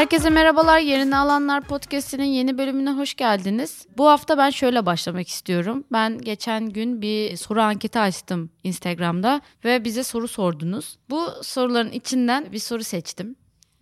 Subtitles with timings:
[0.00, 0.78] Herkese merhabalar.
[0.78, 3.86] Yerini Alanlar Podcast'inin yeni bölümüne hoş geldiniz.
[3.98, 5.84] Bu hafta ben şöyle başlamak istiyorum.
[5.92, 10.98] Ben geçen gün bir soru anketi açtım Instagram'da ve bize soru sordunuz.
[11.10, 13.36] Bu soruların içinden bir soru seçtim.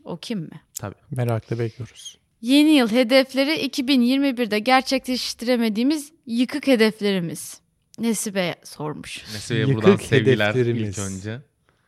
[0.05, 0.61] O kim mi?
[0.81, 0.95] Tabii.
[1.11, 2.19] Merakla bekliyoruz.
[2.41, 7.61] Yeni yıl hedefleri 2021'de gerçekleştiremediğimiz yıkık hedeflerimiz.
[7.99, 9.25] Nesibe sormuş.
[9.35, 10.99] Nesibe'ye Yıkık buradan sevgiler hedeflerimiz.
[10.99, 11.41] ilk önce.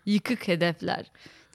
[0.07, 1.07] Yıkık hedefler.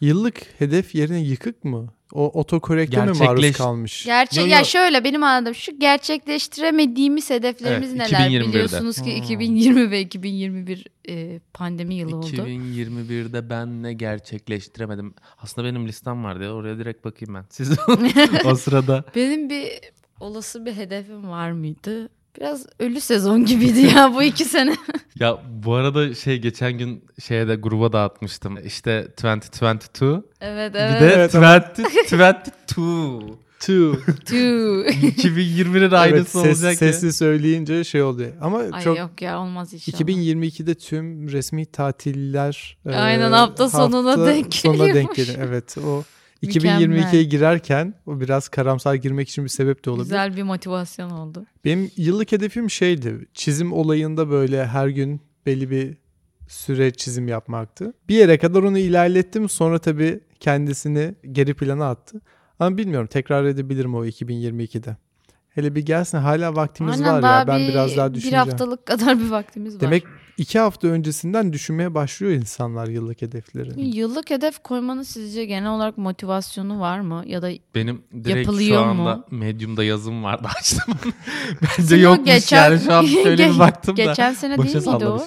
[0.02, 1.95] Yıllık hedef yerine yıkık mı?
[2.14, 4.06] O otokorekte mi maruz Gerçekleş- kalmış?
[4.06, 4.66] Gerçek Yo, ya yo.
[4.66, 8.48] şöyle benim anladığım şu gerçekleştiremediğimiz hedeflerimiz Evet, neler 2021'de.
[8.48, 12.28] biliyorsunuz ki 2020 ve 2021 e, pandemi yılı oldu.
[12.28, 15.14] 2021'de ben ne gerçekleştiremedim.
[15.38, 17.46] Aslında benim listem vardı ya oraya direkt bakayım ben.
[17.50, 17.72] Siz
[18.46, 19.04] o sırada.
[19.16, 19.68] Benim bir
[20.20, 22.10] olası bir hedefim var mıydı?
[22.38, 24.76] Biraz ölü sezon gibiydi ya bu iki sene.
[25.20, 28.66] Ya bu arada şey geçen gün şeye de gruba dağıtmıştım.
[28.66, 30.28] İşte 2022.
[30.42, 31.02] evet Bir evet.
[31.02, 32.52] de Evet, 2022.
[32.68, 33.96] Two.
[34.26, 34.86] Tüh.
[34.86, 36.94] 2020'nin evet, aynısı ses, olacak ya.
[36.94, 38.32] sesli söyleyince şey oluyor.
[38.42, 40.00] Ama Ay çok yok ya olmaz inşallah.
[40.00, 45.38] 2022'de tüm resmi tatiller e, Aynen, hafta sonuna denk sonuna denk geliyor.
[45.42, 46.04] Evet o.
[46.46, 50.06] 2022'ye girerken o biraz karamsar girmek için bir sebep de olabilir.
[50.06, 51.46] Güzel bir motivasyon oldu.
[51.66, 53.28] Benim yıllık hedefim şeydi.
[53.34, 55.98] Çizim olayında böyle her gün belli bir
[56.48, 57.94] süre çizim yapmaktı.
[58.10, 59.50] Bir yere kadar onu ilerlettim.
[59.50, 62.22] Sonra tabii kendisini geri plana attı.
[62.60, 64.98] Ama bilmiyorum tekrar edebilirim o 2022'de.
[65.50, 67.48] Hele bir gelsin hala vaktimiz Aynen var ya.
[67.48, 68.46] Ben bir, biraz daha bir düşüneceğim.
[68.46, 69.82] haftalık kadar bir vaktimiz var.
[69.82, 70.04] Demek
[70.38, 73.86] iki hafta öncesinden düşünmeye başlıyor insanlar yıllık hedefleri.
[73.88, 77.24] Yıllık hedef koymanın sizce genel olarak motivasyonu var mı?
[77.28, 79.26] Ya da Benim direkt Yapılıyor şu anda mu?
[79.32, 80.96] Medium'da yazım vardı açtım.
[81.62, 84.04] Bence Sizin yokmuş geçen- yani şu an şöyle bir baktım da.
[84.04, 85.26] geçen sene değil miydi o?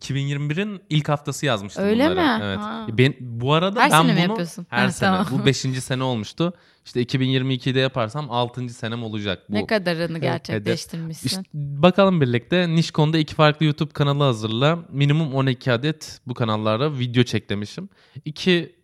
[0.00, 0.16] Sallamışım.
[0.50, 2.38] 2021'in ilk haftası yazmıştım Öyle bunları.
[2.38, 2.44] mi?
[2.44, 2.58] Evet.
[2.58, 2.86] Ha.
[2.92, 4.66] Ben, bu arada Her ben sene mi bunu yapıyorsun?
[4.70, 5.10] her Ha, sene.
[5.10, 5.26] tamam.
[5.30, 5.56] Bu 5.
[5.58, 6.52] sene olmuştu.
[6.84, 8.68] İşte 2022'de yaparsam 6.
[8.68, 9.54] senem olacak bu.
[9.54, 11.26] Ne kadarını gerçekleştirmişsin?
[11.26, 14.78] İşte bakalım birlikte Nişkon'da iki farklı YouTube kanalı hazırla.
[14.92, 17.88] Minimum 12 adet bu kanallara video çek demişim.
[18.24, 18.76] İki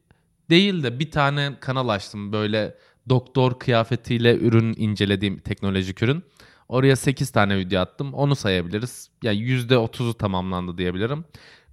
[0.50, 2.75] değil de bir tane kanal açtım böyle
[3.09, 6.22] doktor kıyafetiyle ürün incelediğim teknolojik ürün.
[6.69, 8.15] Oraya 8 tane video attım.
[8.15, 9.10] Onu sayabiliriz.
[9.22, 11.25] Yani %30'u tamamlandı diyebilirim.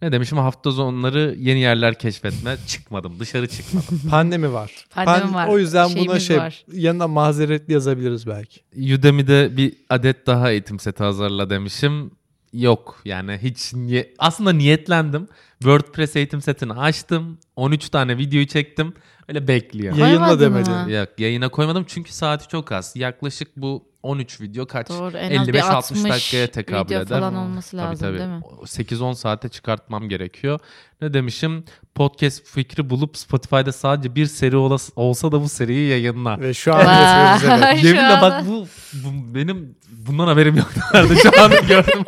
[0.01, 2.57] Ne demişim hafta sonları yeni yerler keşfetme.
[2.67, 4.01] Çıkmadım dışarı çıkmadım.
[4.09, 4.85] Pandemi var.
[4.95, 5.47] Pandemi Pan- var.
[5.47, 6.65] O yüzden buna Şeyimiz şey var.
[6.73, 8.61] yanına mazeretli yazabiliriz belki.
[8.93, 12.11] Udemy'de bir adet daha eğitim seti hazırla demişim.
[12.53, 15.27] Yok yani hiç niye- aslında niyetlendim.
[15.59, 17.37] WordPress eğitim setini açtım.
[17.55, 18.93] 13 tane videoyu çektim.
[19.27, 19.95] Öyle bekliyor.
[19.95, 20.73] Yayınla Koymadın demedin.
[20.73, 20.91] mı?
[20.91, 22.93] Yok yayına koymadım çünkü saati çok az.
[22.95, 24.89] Yaklaşık bu 13 video kaç?
[24.89, 27.07] Doğru en az bir 55-60 60 dakikaya tekabül video eder.
[27.19, 28.41] falan olması lazım tabii, değil mi?
[28.49, 28.65] tabii.
[28.65, 30.59] 8-10 saate çıkartmam gerekiyor.
[31.01, 31.63] Ne demişim?
[31.95, 36.39] Podcast fikri bulup Spotify'da sadece bir seri olas- olsa da bu seriyi yayınla.
[36.39, 36.79] Ve şu an
[37.75, 39.75] Yeminle anda- bak bu, bu benim
[40.07, 40.79] bundan haberim yoktu.
[41.23, 42.03] Şu an gördüm.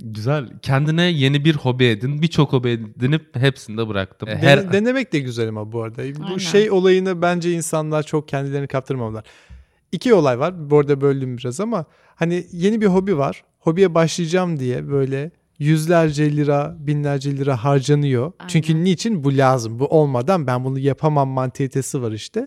[0.00, 0.48] Güzel.
[0.62, 2.22] Kendine yeni bir hobi edin.
[2.22, 4.28] Birçok hobi edinip hepsini de bıraktım.
[4.28, 6.02] Den- Her denemek de güzel ama bu arada.
[6.02, 6.30] Aynen.
[6.34, 9.24] Bu şey olayını bence insanlar çok kendilerini kaptırmamalılar.
[9.92, 10.70] İki olay var.
[10.70, 11.84] Bu arada böldüm biraz ama
[12.14, 13.44] hani yeni bir hobi var.
[13.58, 18.32] Hobiye başlayacağım diye böyle yüzlerce lira, binlerce lira harcanıyor.
[18.38, 18.48] Aynen.
[18.48, 19.24] Çünkü niçin?
[19.24, 19.78] Bu lazım.
[19.78, 22.46] Bu olmadan ben bunu yapamam mantalitesi var işte.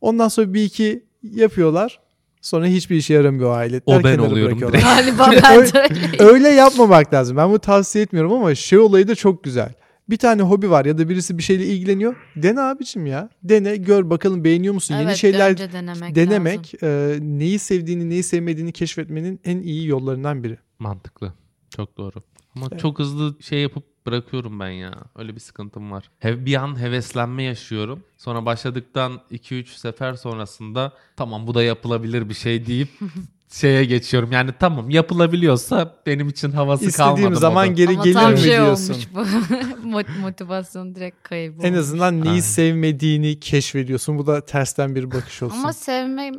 [0.00, 2.00] Ondan sonra bir iki yapıyorlar.
[2.40, 4.00] Sonra hiçbir işe yaramıyor o aletler.
[4.00, 4.96] O ben oluyorum bırakıyorlar.
[4.96, 6.10] Galiba ben de öyleyim.
[6.18, 7.36] Öyle yapmamak lazım.
[7.36, 9.72] Ben bunu tavsiye etmiyorum ama şey olayı da çok güzel.
[10.10, 12.16] Bir tane hobi var ya da birisi bir şeyle ilgileniyor.
[12.36, 13.30] Dene abicim ya.
[13.42, 14.94] Dene gör bakalım beğeniyor musun?
[14.94, 16.88] Yeni Evet, şeyler önce denemek, denemek lazım.
[17.34, 20.58] e, neyi sevdiğini neyi sevmediğini keşfetmenin en iyi yollarından biri.
[20.78, 21.32] mantıklı.
[21.76, 22.22] Çok doğru.
[22.56, 22.80] Ama Evet.
[22.80, 24.94] çok hızlı şey yapıp bırakıyorum ben ya.
[25.16, 26.10] Öyle bir sıkıntım var.
[26.18, 28.02] He- bir an heveslenme yaşıyorum.
[28.18, 32.88] Sonra başladıktan 2-3 sefer sonrasında tamam bu da yapılabilir bir şey deyip
[33.60, 34.32] şeye geçiyorum.
[34.32, 37.14] Yani tamam yapılabiliyorsa benim için havası kalmadı.
[37.14, 37.74] İstediğim zaman moda.
[37.74, 38.92] geri Ama gelir tam mi şey diyorsun?
[38.94, 39.18] olmuş bu.
[39.88, 41.64] Mot- Motivasyon direkt kaybolmuş.
[41.64, 42.40] En azından neyi Aynen.
[42.40, 44.18] sevmediğini keşfediyorsun.
[44.18, 45.58] Bu da tersten bir bakış olsun.
[45.58, 46.32] Ama sevme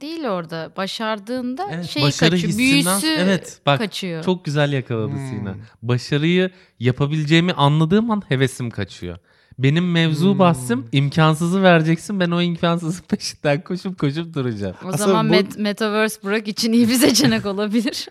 [0.00, 0.72] değil orada.
[0.76, 2.52] Başardığında Evet, şey başarı kaçıyor.
[2.52, 4.24] hissinden- Büyüsü evet, bak, kaçıyor.
[4.24, 5.28] Çok güzel yakaladı Hmm.
[5.28, 5.54] Sina.
[5.82, 6.50] Başarıyı
[6.80, 9.18] yapabileceğimi anladığım an hevesim kaçıyor.
[9.62, 10.38] Benim mevzu Hmm.
[10.38, 14.74] bahsim imkansızı vereceksin ben o imkansızın peşinden koşup koşup duracağım.
[14.84, 18.08] o Aslında zaman bu- Met- Metaverse Burak için iyi bir seçenek olabilir.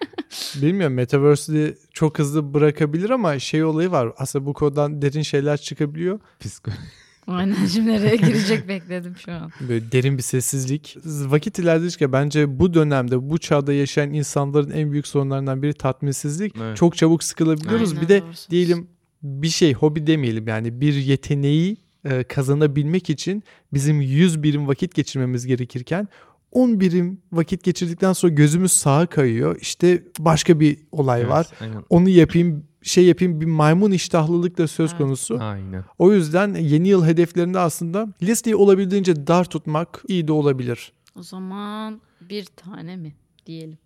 [0.61, 4.09] Bilmiyorum Metaverse'de çok hızlı bırakabilir ama şey olayı var.
[4.17, 6.19] Aslında bu konudan derin şeyler çıkabiliyor.
[6.41, 6.71] Psiko-
[7.27, 9.51] Aynen şimdi nereye girecek bekledim şu an.
[9.69, 10.97] Böyle derin bir sessizlik.
[11.05, 16.53] Vakit ilerledikçe bence bu dönemde bu çağda yaşayan insanların en büyük sorunlarından biri tatminsizlik.
[16.61, 16.77] Evet.
[16.77, 17.89] Çok çabuk sıkılabiliyoruz.
[17.89, 18.87] Aynen, bir de diyelim
[19.23, 23.43] bir şey hobi demeyelim yani bir yeteneği e, kazanabilmek için
[23.73, 26.07] bizim 100 birim vakit geçirmemiz gerekirken
[26.51, 29.57] 10 birim vakit geçirdikten sonra gözümüz sağa kayıyor.
[29.61, 31.47] İşte başka bir olay Evet, var.
[31.61, 31.83] Aynen.
[31.89, 35.37] Onu yapayım, şey yapayım bir maymun iştahlılık da söz konusu.
[35.41, 35.83] Aynen.
[35.97, 40.93] O yüzden yeni yıl hedeflerinde aslında listeyi olabildiğince dar tutmak iyi de olabilir.
[41.15, 43.77] O zaman bir tane mi diyelim.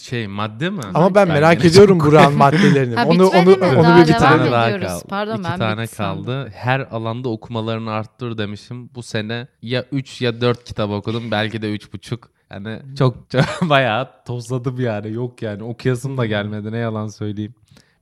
[0.00, 0.80] Şey madde mi?
[0.94, 2.94] Ama ben merak yine ediyorum Burak'ın maddelerini.
[2.94, 3.64] Ha, onu onu mi?
[3.64, 5.04] onu Daha bir tane daha kaldı.
[5.08, 6.24] Pardon, İki ben tane bitti sandım.
[6.24, 6.50] kaldı.
[6.54, 8.90] Her alanda okumalarını arttır demişim.
[8.94, 11.30] Bu sene ya 3 ya 4 kitap okudum.
[11.30, 12.18] Belki de 3,5.
[12.50, 15.12] Yani çok, çok bayağı tozladım yani.
[15.12, 16.72] Yok yani okuyasım da gelmedi.
[16.72, 17.54] Ne yalan söyleyeyim.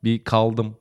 [0.04, 0.76] Bir kaldım.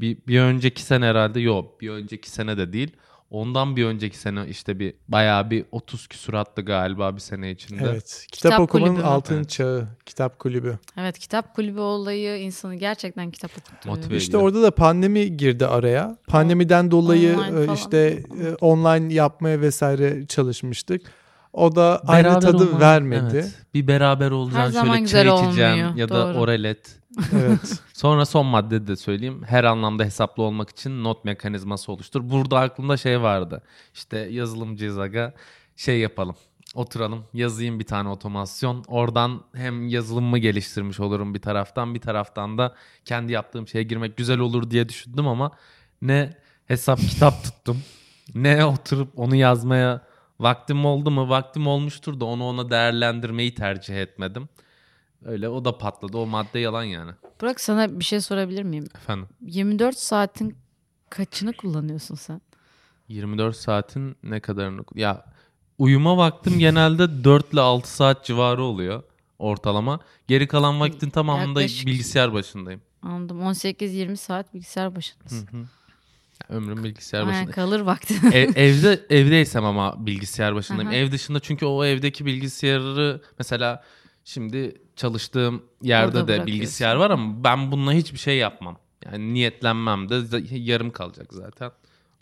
[0.00, 1.80] Bir, bir önceki sene herhalde yok.
[1.80, 2.92] Bir önceki sene de değil.
[3.30, 7.82] Ondan bir önceki sene işte bir bayağı bir 30 küsurattı galiba bir sene içinde.
[7.84, 8.26] Evet.
[8.32, 9.48] Kitap, Kitap okumanın kulübü altın Evet.
[9.48, 9.88] çağı.
[10.06, 10.78] Kitap kulübü.
[10.96, 13.96] Evet kitap kulübü olayı insanı gerçekten kitap okutturuyor.
[13.96, 16.16] Motive İşte orada da pandemi girdi araya.
[16.26, 21.12] Pandemiden dolayı Online e, işte e, online yapmaya vesaire çalışmıştık.
[21.56, 23.26] O da aynı Beraber tadı olmak- vermedi.
[23.32, 23.54] Evet.
[23.74, 26.38] Bir beraber olacaksın zaman şöyle güzel çay içeceksin olmuyor, ya da doğru.
[26.38, 26.98] oralet.
[27.32, 27.80] Evet.
[27.92, 29.42] Sonra son madde de söyleyeyim.
[29.46, 32.30] Her anlamda hesaplı olmak için not mekanizması oluştur.
[32.30, 33.62] Burada aklımda şey vardı.
[33.94, 35.34] İşte yazılımcıyız aga.
[35.76, 36.36] Şey yapalım.
[36.74, 37.24] Oturalım.
[37.34, 38.84] Yazayım bir tane otomasyon.
[38.88, 41.94] Oradan hem yazılımımı geliştirmiş olurum bir taraftan.
[41.94, 42.74] Bir taraftan da
[43.04, 45.50] kendi yaptığım şeye girmek güzel olur diye düşündüm ama
[46.02, 46.34] ne
[46.66, 47.82] hesap kitap tuttum.
[48.34, 50.05] Ne oturup onu yazmaya
[50.40, 51.28] vaktim oldu mu?
[51.28, 54.48] Vaktim olmuştur da onu ona değerlendirmeyi tercih etmedim.
[55.24, 56.16] Öyle o da patladı.
[56.18, 57.10] O madde yalan yani.
[57.40, 58.84] Burak sana bir şey sorabilir miyim?
[58.94, 59.28] Efendim.
[59.40, 60.56] 24 saatin
[61.10, 62.40] kaçını kullanıyorsun sen?
[63.08, 64.82] 24 saatin ne kadarını...
[64.94, 65.24] Ya
[65.78, 69.02] uyuma vaktim genelde 4 ile 6 saat civarı oluyor
[69.38, 70.00] ortalama.
[70.28, 72.80] Geri kalan vaktin tamamında Yaklaşık- bilgisayar başındayım.
[73.02, 73.40] Anladım.
[73.40, 75.46] 18-20 saat bilgisayar Hı başındasın.
[75.46, 75.56] hı.
[75.56, 75.64] Ya
[76.48, 77.50] Ömrüm bilgisayar Aynen başında.
[77.50, 78.30] kalır vaktin.
[78.32, 80.88] Ev- evde evdeysem ama bilgisayar başındayım.
[80.88, 80.96] Aha.
[80.96, 83.84] Ev dışında çünkü o evdeki bilgisayarı mesela
[84.24, 88.78] şimdi çalıştığım yerde de bilgisayar var ama ben bununla hiçbir şey yapmam.
[89.04, 91.70] Yani niyetlenmem de yarım kalacak zaten.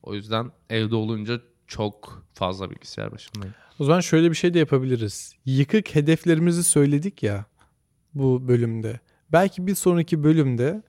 [0.02, 3.55] O yüzden evde olunca çok fazla bilgisayar başındayım.
[3.78, 5.32] O zaman şöyle bir şey de yapabiliriz.
[5.44, 7.44] Yıkık hedeflerimizi söyledik ya
[8.14, 9.00] bu bölümde.
[9.32, 10.82] Belki bir sonraki bölümde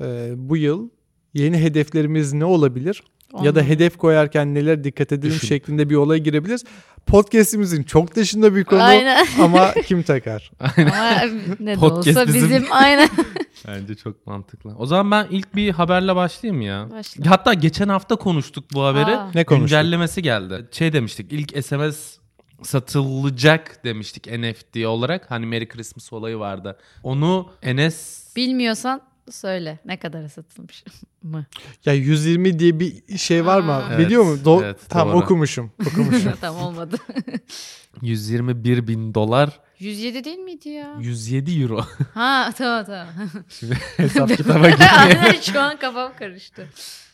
[0.00, 0.88] e, bu yıl
[1.34, 3.02] yeni hedeflerimiz ne olabilir?
[3.42, 5.48] Ya da hedef koyarken neler dikkat edelim Düşün.
[5.48, 6.64] şeklinde bir olaya girebiliriz.
[7.06, 9.26] Podcast'imizin çok dışında bir konu Aynen.
[9.40, 10.50] ama kim takar?
[10.60, 11.20] Ama
[11.60, 12.42] ne de Podcast olsa bizim.
[12.42, 13.08] bizim, aynen.
[13.66, 14.74] Bence çok mantıklı.
[14.78, 16.88] O zaman ben ilk bir haberle başlayayım ya.
[16.90, 17.30] Başla.
[17.30, 19.16] Hatta geçen hafta konuştuk bu haberi.
[19.16, 19.30] Aa.
[19.34, 19.68] Ne konuştuk?
[19.68, 20.68] Güncellemesi geldi.
[20.72, 22.18] Şey demiştik ilk SMS
[22.62, 25.30] satılacak demiştik NFT olarak.
[25.30, 26.78] Hani Merry Christmas olayı vardı.
[27.02, 29.00] Onu Enes Bilmiyorsan
[29.32, 30.84] söyle ne kadara satılmış
[31.22, 31.46] mı?
[31.84, 33.72] Ya 120 diye bir şey var mı?
[33.72, 33.98] Aa.
[33.98, 34.52] Biliyor Evet, mu?
[34.52, 35.24] Do- evet, tamam doğru.
[35.24, 35.72] okumuşum.
[35.86, 36.32] Okumuşum.
[36.40, 36.96] tamam olmadı.
[38.02, 40.94] 121 bin dolar 107 değil miydi ya?
[41.00, 41.84] 107 euro.
[42.14, 43.06] Ha tamam tamam.
[43.48, 45.34] Şimdi hesap kitaba girmiyor.
[45.42, 46.66] Şu an kafam karıştı.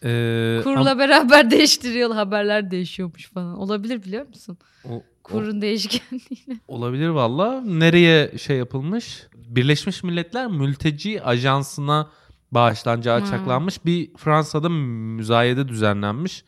[0.04, 3.58] Ee, Kurla beraber değiştiriyor haberler değişiyormuş falan.
[3.58, 4.58] Olabilir biliyor musun?
[4.84, 6.56] ama o- Kurun değişkenliğiyle.
[6.68, 7.60] Olabilir valla.
[7.60, 9.26] Nereye şey yapılmış?
[9.34, 12.10] Birleşmiş Milletler Mülteci Ajansı'na
[12.52, 13.24] bağışlanacağı Hmm.
[13.26, 13.84] açıklanmış.
[13.84, 16.44] Bir Fransa'da müzayede düzenlenmiş.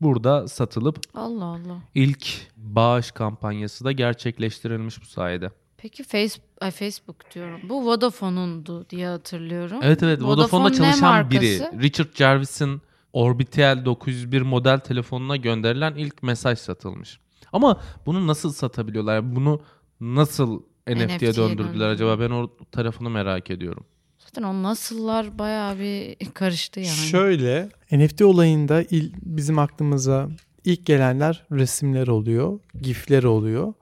[0.00, 1.82] Burada satılıp Allah Allah.
[1.94, 5.50] ilk bağış kampanyası da gerçekleştirilmiş bu sayede.
[5.76, 7.60] Peki Facebook, ay Facebook diyorum.
[7.68, 9.78] Bu Vodafone'undu diye hatırlıyorum.
[9.82, 11.60] Evet evet Vodafone Vodafone'da ne çalışan biri.
[11.82, 12.82] Richard Jarvis'in
[13.12, 17.18] Orbitel 901 model telefonuna gönderilen ilk mesaj satılmış.
[17.52, 19.36] Ama bunu nasıl satabiliyorlar?
[19.36, 19.60] Bunu
[20.00, 21.88] nasıl NFT'ye NFT'ye döndürdüler döndürdüler.
[21.88, 22.20] acaba?
[22.20, 23.84] Ben o tarafını merak ediyorum.
[24.18, 26.96] Zaten o nasıllar bayağı bir karıştı yani.
[26.96, 30.28] Şöyle NFT olayında il, bizim aklımıza
[30.64, 33.72] ilk gelenler resimler oluyor, gifler oluyor.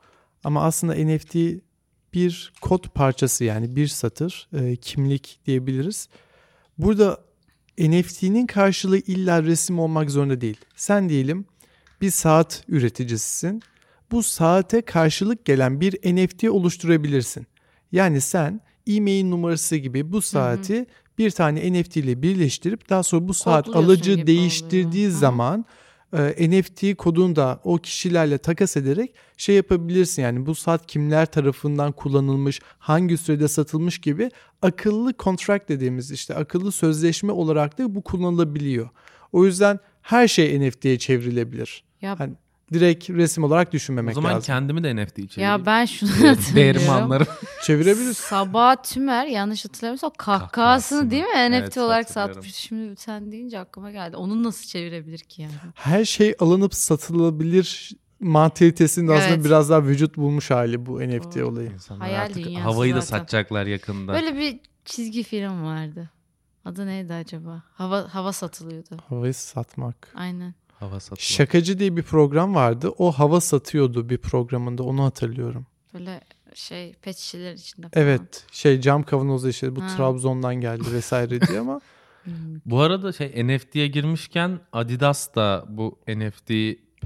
[0.44, 1.34] Ama aslında NFT
[2.14, 6.08] bir kod parçası yani bir satır, e, kimlik diyebiliriz.
[6.78, 7.20] Burada
[7.78, 10.60] NFT'nin karşılığı illa resim olmak zorunda değil.
[10.76, 11.44] Sen diyelim
[12.00, 13.62] bir saat üreticisisin.
[14.10, 17.46] Bu saate karşılık gelen bir NFT oluşturabilirsin.
[17.92, 20.86] Yani sen e-mail numarası gibi bu saati
[21.18, 25.20] bir tane NFT ile birleştirip daha sonra bu saat alıcı değiştirdiği oluyor.
[25.20, 25.64] Zaman
[26.12, 30.22] e, NFT kodunu da o kişilerle takas ederek şey yapabilirsin.
[30.22, 34.30] Yani bu saat kimler tarafından kullanılmış, hangi sürede satılmış gibi
[34.62, 38.88] akıllı contract dediğimiz işte akıllı sözleşme olarak da bu kullanılabiliyor.
[39.32, 41.87] O yüzden her şey NFT'ye çevrilebilir.
[42.02, 42.34] Ya, Hani
[42.72, 44.46] direkt resim olarak düşünmemek o zaman lazım.
[44.46, 45.44] kendimi de NFT içeriği.
[45.50, 46.90] ya ben şunu Değerimi hatırlıyorum.
[46.90, 47.26] anlarım.
[47.66, 48.16] Çevirebiliriz.
[48.18, 51.10] Sabah Tümer yanlış hatırlamıyorsam o kahkahasını Kahkahasını.
[51.10, 52.54] değil mi Evet, NFT olarak satmış.
[52.54, 54.16] Şimdi sen deyince aklıma geldi.
[54.16, 55.52] Onu nasıl çevirebilir ki yani?
[55.74, 57.90] Her şey alınıp satılabilir
[58.20, 59.44] mantalitesinin aslında Evet.
[59.44, 61.46] biraz daha vücut bulmuş hali bu NFT Doğru.
[61.48, 61.70] olayı.
[61.72, 63.18] İnsanlar Hayal artık havayı da zaten.
[63.18, 64.12] satacaklar yakında.
[64.12, 66.10] Böyle bir çizgi film vardı.
[66.64, 67.62] Adı neydi acaba?
[67.74, 68.96] Hava hava satılıyordu.
[69.08, 70.12] Havayı satmak.
[70.14, 70.54] Aynen.
[70.80, 71.22] Hava satılıyor.
[71.22, 72.90] Şakacı diye bir program vardı.
[72.98, 74.82] O hava satıyordu bir programında.
[74.82, 75.66] Onu hatırlıyorum.
[75.94, 76.20] Böyle
[76.54, 78.06] şey pet şişeler içinde falan.
[78.06, 78.44] Evet.
[78.52, 79.88] Şey cam kavanozu işte bu Ha.
[79.96, 81.80] Trabzon'dan geldi vesaire diye ama.
[82.66, 86.52] Bu arada şey NFT'ye girmişken Adidas da bu NFT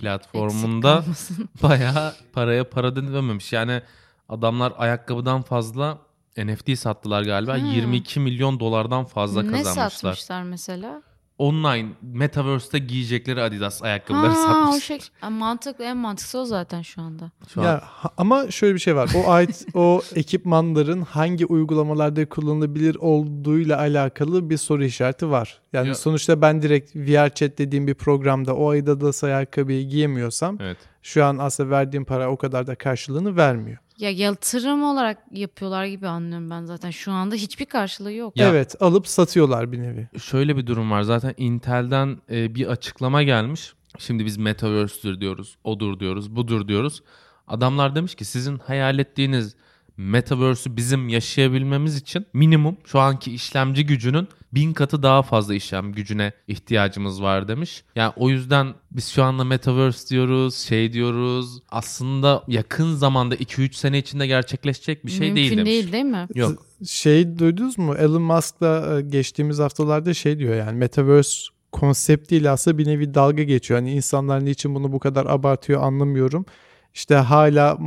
[0.00, 1.04] platformunda
[1.62, 3.52] bayağı paraya para dememiş.
[3.52, 3.82] Yani
[4.28, 5.98] adamlar ayakkabıdan fazla
[6.36, 7.56] NFT sattılar galiba.
[7.56, 7.66] Hmm.
[7.66, 9.90] 22 milyon dolardan fazla ne kazanmışlar.
[9.90, 11.02] satmışlar mesela?
[11.38, 14.80] Online Metaverse'te giyecekleri Adidas ayakkabıları Ha, o satmışlar.
[14.80, 17.30] şey a, mantıklı en mantıklısı o zaten şu anda.
[17.48, 19.10] Şu an ya ha- ama şöyle bir şey var.
[19.16, 25.60] O ait o ekipmanların hangi uygulamalarda kullanılabilir olduğuyla alakalı bir soru işareti var.
[25.72, 30.76] Yani Ya- sonuçta ben direkt VR chat dediğim bir programda o Adidas ayakkabıyı giyemiyorsam evet.
[31.02, 33.78] şu an aslında verdiğim para o kadar da karşılığını vermiyor.
[34.02, 36.90] Ya yatırım olarak yapıyorlar gibi anlıyorum ben zaten.
[36.90, 38.36] Şu anda hiçbir karşılığı yok.
[38.36, 40.08] Ya- Evet alıp satıyorlar bir nevi.
[40.22, 41.02] Şöyle bir durum var.
[41.02, 43.72] Zaten Intel'den e, bir açıklama gelmiş.
[43.98, 47.02] Şimdi biz Metaverse'dür diyoruz, odur diyoruz, budur diyoruz.
[47.48, 49.56] Adamlar demiş ki sizin hayal ettiğiniz
[49.96, 56.32] Metaverse'ü bizim yaşayabilmemiz için minimum şu anki işlemci gücünün bin katı daha fazla işlem gücüne
[56.48, 57.84] ihtiyacımız var demiş.
[57.96, 61.58] Yani o yüzden biz şu anda Metaverse diyoruz, şey diyoruz.
[61.68, 65.66] Aslında yakın zamanda 2-3 sene içinde gerçekleşecek bir şey Mümkün değil demiş.
[65.66, 66.26] değil değil mi?
[66.34, 66.66] Yok.
[66.86, 67.94] Şey duydunuz mu?
[67.94, 73.42] Elon Musk da e, geçtiğimiz haftalarda şey diyor yani Metaverse konseptiyle aslında bir nevi dalga
[73.42, 73.80] geçiyor.
[73.80, 76.46] Hani insanlar niçin bunu bu kadar abartıyor anlamıyorum.
[76.94, 77.78] İşte hala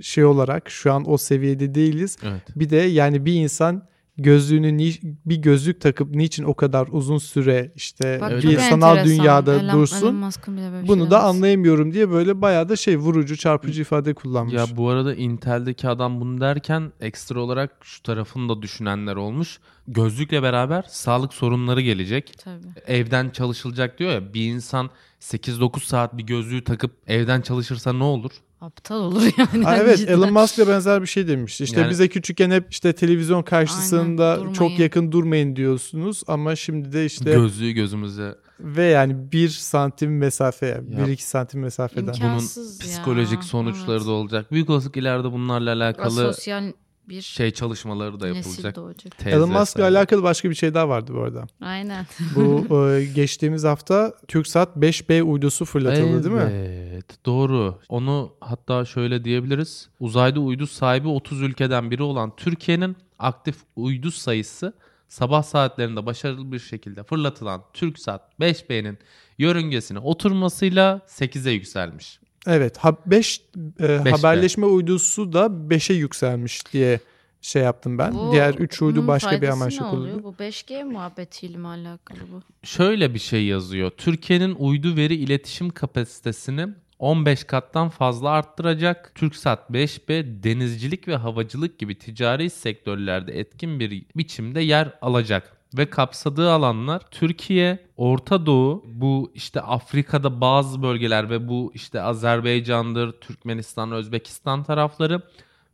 [0.00, 2.16] şey olarak şu an o seviyede değiliz.
[2.22, 2.42] Evet.
[2.56, 3.82] Bir de yani bir insan
[4.18, 9.18] gözlüğünü ni- bir gözlük takıp niçin o kadar uzun süre işte Bak, bir sanal enteresan.
[9.18, 10.06] dünyada Elon- dursun.
[10.06, 14.54] Elon Bunu şey da anlayamıyorum diye böyle bayağı da şey vurucu çarpıcı ifade kullanmış.
[14.54, 19.58] Ya bu arada Intel'deki adam bunu derken ekstra olarak şu tarafını da düşünenler olmuş.
[19.88, 22.34] Gözlükle beraber sağlık sorunları gelecek.
[22.44, 22.66] Tabii.
[22.86, 28.32] Evden çalışılacak diyor ya bir insan 8-9 saat bir gözlüğü takıp evden çalışırsa ne olur?
[28.64, 29.64] Aptal olur yani.
[29.64, 30.12] Ha, evet cidden.
[30.12, 31.60] Elon Musk da benzer bir şey demiş.
[31.60, 34.54] İşte Yani- bize küçükken hep işte televizyon karşısında Aynen, durmayın.
[34.54, 38.34] çok yakın durmayın diyorsunuz ama şimdi de işte Gözlüğü gözümüze.
[38.60, 41.06] ve yani bir santim mesafe yani Ya.
[41.06, 42.00] bir iki santim mesafeden.
[42.02, 44.06] İmkan- Bunun İmkansız ya, psikolojik sonuçları evet.
[44.06, 44.52] da olacak.
[44.52, 46.72] Büyük olasılık ileride bunlarla alakalı Asosyal
[47.08, 49.26] bir şey çalışmaları da nesil yapılacak.
[49.26, 51.46] Elon Musk'la alakalı başka bir şey daha vardı bu arada.
[51.60, 52.06] Aynen.
[52.36, 56.52] Bu e, geçtiğimiz hafta TürkSat 5B uydusu fırlatıldı değil mi?
[56.52, 57.78] Evet doğru.
[57.88, 59.88] Onu hatta şöyle diyebiliriz.
[60.00, 64.72] Uzayda uydu sahibi 30 ülkeden biri olan Türkiye'nin aktif uydu sayısı
[65.08, 68.98] sabah saatlerinde başarılı bir şekilde fırlatılan TürkSat 5B'nin
[69.38, 72.20] yörüngesine oturmasıyla 8'e yükselmiş.
[72.46, 72.78] Evet.
[73.06, 74.10] 5 Beş B.
[74.10, 77.00] haberleşme uydusu da 5'e yükselmiş diye
[77.40, 78.14] şey yaptım ben.
[78.14, 80.22] Bu- Diğer 3 uydu başka bir amaçla kullanılıyor.
[80.22, 82.66] Bu 5G muhabbetiyle mi alakalı bu?
[82.66, 83.90] Şöyle bir şey yazıyor.
[83.90, 86.66] Türkiye'nin uydu veri iletişim kapasitesini
[86.98, 89.14] 15 kattan fazla arttıracak.
[89.14, 96.52] TürkSat 5B denizcilik ve havacılık gibi ticari sektörlerde etkin bir biçimde yer alacak ve kapsadığı
[96.52, 104.64] alanlar Türkiye, Orta Doğu, bu işte Afrika'da bazı bölgeler ve bu işte Azerbaycan'dır, Türkmenistan, Özbekistan
[104.64, 105.22] tarafları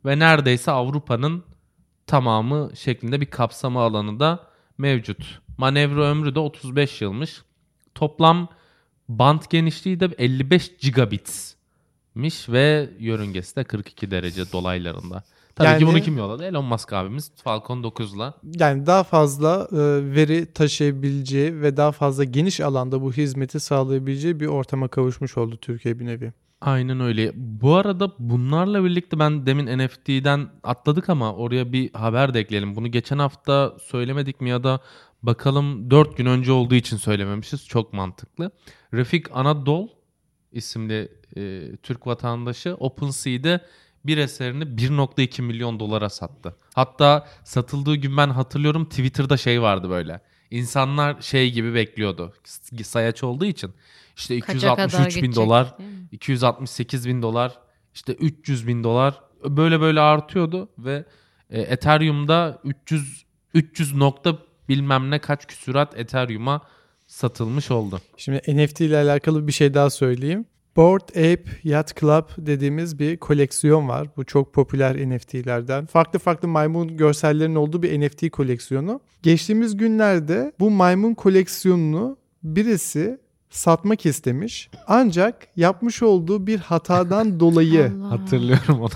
[0.05, 1.43] ve neredeyse Avrupa'nın
[2.07, 4.39] tamamı şeklinde bir kapsama alanı da
[4.77, 5.39] mevcut.
[5.57, 7.41] Manevra ömrü de 35 yılmış.
[7.95, 8.47] Toplam
[9.09, 15.23] band genişliği de 55 gigabitmiş ve yörüngesi de 42 derece dolaylarında.
[15.55, 16.45] Tabii ki Yani- bunu kim yolladı?
[16.45, 18.33] Elon Musk abimiz Falcon 9'la.
[18.59, 19.77] Yani daha fazla e,
[20.15, 25.99] veri taşıyabileceği ve daha fazla geniş alanda bu hizmeti sağlayabileceği bir ortama kavuşmuş oldu Türkiye
[25.99, 26.33] bir nevi.
[26.61, 27.31] Aynen öyle.
[27.35, 32.75] Bu arada bunlarla birlikte ben demin NFT'den atladık ama oraya bir haber de ekleyelim.
[32.75, 34.79] Bunu geçen hafta söylemedik mi ya da
[35.23, 37.67] bakalım 4 gün önce olduğu için söylememişiz.
[37.67, 38.51] Çok mantıklı.
[38.93, 39.87] Refik Anadol
[40.51, 43.61] isimli e, Türk vatandaşı OpenSea'de
[44.05, 46.55] bir eserini 1.2 milyon dolara sattı.
[46.75, 50.21] Hatta satıldığı gün ben hatırlıyorum Twitter'da şey vardı böyle.
[50.51, 52.33] İnsanlar şey gibi bekliyordu.
[52.83, 53.73] Sayaç olduğu için.
[54.17, 56.07] İşte Kaça kadar 263 bin dolar, değil mi?
[56.11, 57.59] 268 bin dolar,
[57.93, 61.05] işte 300 bin dolar böyle böyle artıyordu ve
[61.49, 64.37] e, Ethereum'da 300 300 nokta
[64.69, 66.61] bilmem ne kaç küsurat Ethereum'a
[67.07, 68.01] satılmış oldu.
[68.17, 70.45] Şimdi NFT ile alakalı bir şey daha söyleyeyim.
[70.75, 74.07] Bored Ape Yacht Club dediğimiz bir koleksiyon var.
[74.17, 75.85] Bu çok popüler NFT'lerden.
[75.85, 78.99] Farklı farklı maymun görsellerinin olduğu bir NFT koleksiyonu.
[79.23, 84.69] Geçtiğimiz günlerde bu maymun koleksiyonunu birisi satmak istemiş.
[84.87, 87.91] Ancak yapmış olduğu bir hatadan dolayı.
[88.01, 88.89] Hatırlıyorum onu.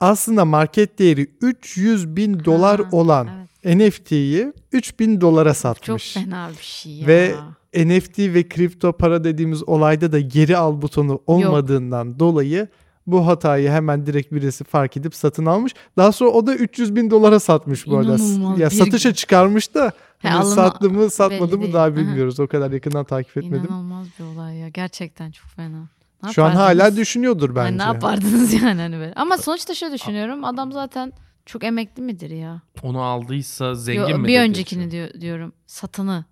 [0.00, 3.28] aslında market değeri 300 bin dolar Ha, olan
[3.64, 3.76] evet.
[3.76, 6.14] NFT'yi 3000 dolara Çok satmış.
[6.14, 7.06] fena bir şey ya.
[7.06, 7.34] Ve
[7.76, 12.68] NFT ve kripto para dediğimiz olayda da geri al butonu olmadığından dolayı
[13.06, 15.72] bu hatayı hemen direkt birisi fark edip satın almış.
[15.96, 18.16] Daha sonra o da 300 bin dolara satmış bu arada.
[18.58, 21.96] Ya Bir- satışa çıkarmış da He, hani sattı mı satmadı mı daha Aha.
[21.96, 22.40] bilmiyoruz.
[22.40, 23.66] O kadar yakından takip etmedim.
[23.70, 24.68] İnanılmaz bir olay ya.
[24.68, 25.88] Gerçekten çok fena.
[26.22, 26.96] Ne Şu an hala yapardınız?
[26.96, 27.78] düşünüyordur Yani bence.
[27.78, 29.12] ne yapardınız yani hani böyle.
[29.16, 30.44] Ama sonuçta şöyle düşünüyorum.
[30.44, 31.12] Adam zaten
[31.46, 32.60] çok emekli midir ya?
[32.82, 34.28] Onu aldıysa zengin Yo, mi?
[34.28, 35.52] bir öncekini diyor, diyorum.
[35.66, 36.24] Satanı.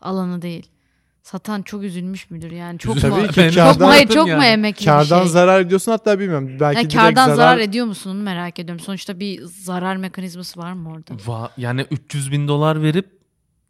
[0.00, 0.66] Alanı değil.
[1.22, 2.78] Satan çok üzülmüş müdür yani?
[2.78, 3.26] Çok Tabii mu?
[3.28, 4.38] ki Ben- Çok kardan, mu, hayır, çok yani.
[4.38, 5.28] mu emekli kardan şey?
[5.28, 6.56] zarar ediyorsun hatta bilmiyorum.
[6.60, 7.36] Belki Yani kardan zarar...
[7.36, 8.84] zarar ediyor musun onu merak ediyorum.
[8.84, 11.22] Sonuçta bir zarar mekanizması var mı orada?
[11.22, 13.18] Va- yani 300 bin dolar verip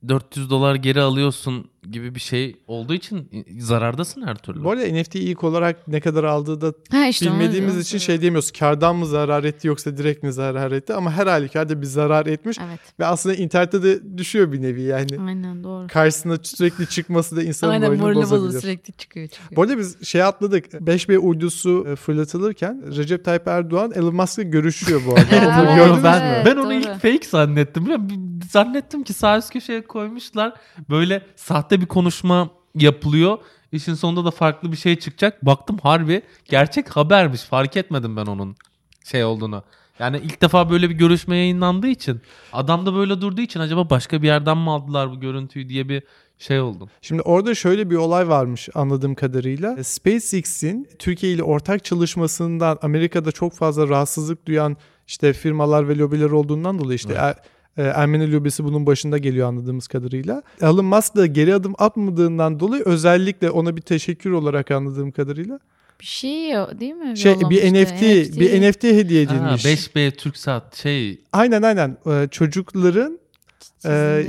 [0.09, 4.65] 400 dolar geri alıyorsun gibi bir şey olduğu için zarardasın her türlü.
[4.65, 8.51] Bu arada NFT ilk olarak ne kadar aldığı da Ha işte bilmediğimiz için şey diyemiyoruz.
[8.51, 10.95] Kardan mı zarar etti yoksa direkt mi zarar etti?
[10.95, 12.59] Ama her halükarda bir zarar etmiş.
[12.69, 12.81] Evet.
[13.01, 15.21] Ve aslında internette de düşüyor bir nevi yani.
[15.27, 15.87] Aynen doğru.
[15.87, 18.61] Karşısına sürekli çıkması da insanın Aynen moralini bozabilir.
[18.61, 19.57] sürekli çıkıyor çıkıyor.
[19.57, 20.73] Bu arada biz şey atladık.
[20.73, 25.23] 5B uydusu e, fırlatılırken Recep Tayyip Erdoğan Elon Musk'la görüşüyor bu arada.
[25.33, 26.43] Evet, gördünüz ben, mü?
[26.47, 26.75] ben onu doğru.
[26.75, 27.87] ilk fake zannettim.
[28.51, 30.53] Zannettim ki sağ üst köşeye koymuşlar.
[30.91, 33.38] Böyle sahte bir konuşma yapılıyor.
[33.73, 35.47] İşin sonunda da farklı bir şey çıkacak.
[35.47, 37.41] Baktım harbi gerçek habermiş.
[37.43, 38.57] Fark etmedim ben onun
[39.05, 39.62] şey olduğunu.
[39.99, 42.21] Yani ilk defa böyle bir görüşme yayınlandığı için
[42.52, 46.02] adam da böyle durduğu için acaba başka bir yerden mi aldılar bu görüntüyü diye bir
[46.38, 46.91] şey oldum.
[47.02, 49.85] Şimdi orada şöyle bir olay varmış anladığım kadarıyla.
[49.85, 54.76] SpaceX'in Türkiye ile ortak çalışmasından Amerika'da çok fazla rahatsızlık duyan
[55.07, 57.37] işte firmalar ve lobiler olduğundan dolayı işte Er-
[57.76, 60.43] e, Ermeni lobisi bunun başında geliyor anladığımız kadarıyla.
[60.61, 65.61] Elon Musk da geri adım atmadığından dolayı özellikle ona bir teşekkür olarak anladığım kadarıyla
[66.00, 67.19] Bir şey değil mi?
[67.19, 67.95] şey bir Yollamıştı.
[67.95, 69.64] NFT, bir NFT hediye Ha, edilmiş.
[69.64, 71.96] 5B TürkSat şey Aynen aynen.
[72.07, 73.18] Ee, çocukların
[73.87, 74.25] e,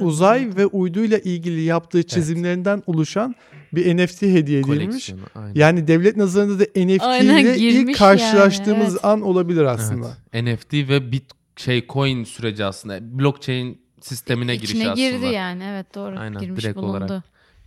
[0.00, 3.34] uzay ve uyduyla ilgili yaptığı çizimlerinden oluşan
[3.72, 5.12] bir NFT hediye edilmiş.
[5.54, 9.04] Yani devlet nazarında da NFT Aynen, ile ilk karşılaştığımız yani, evet.
[9.04, 10.16] an olabilir aslında.
[10.32, 10.58] Evet.
[10.58, 13.18] NFT ve bit şey coin süreci aslında.
[13.18, 15.10] Blockchain sistemine giriş İçine aslında.
[15.10, 16.18] girdi yani evet doğru.
[16.18, 16.96] Aynen, Girmiş direkt bulundu.
[16.96, 17.24] olarak.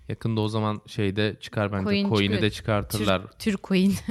[0.10, 1.84] Yakında o zaman şeyde çıkar bence.
[1.84, 2.42] Coin Coin'i çıkıyor.
[2.42, 3.22] de çıkartırlar.
[3.22, 3.94] Türk, Türk coin.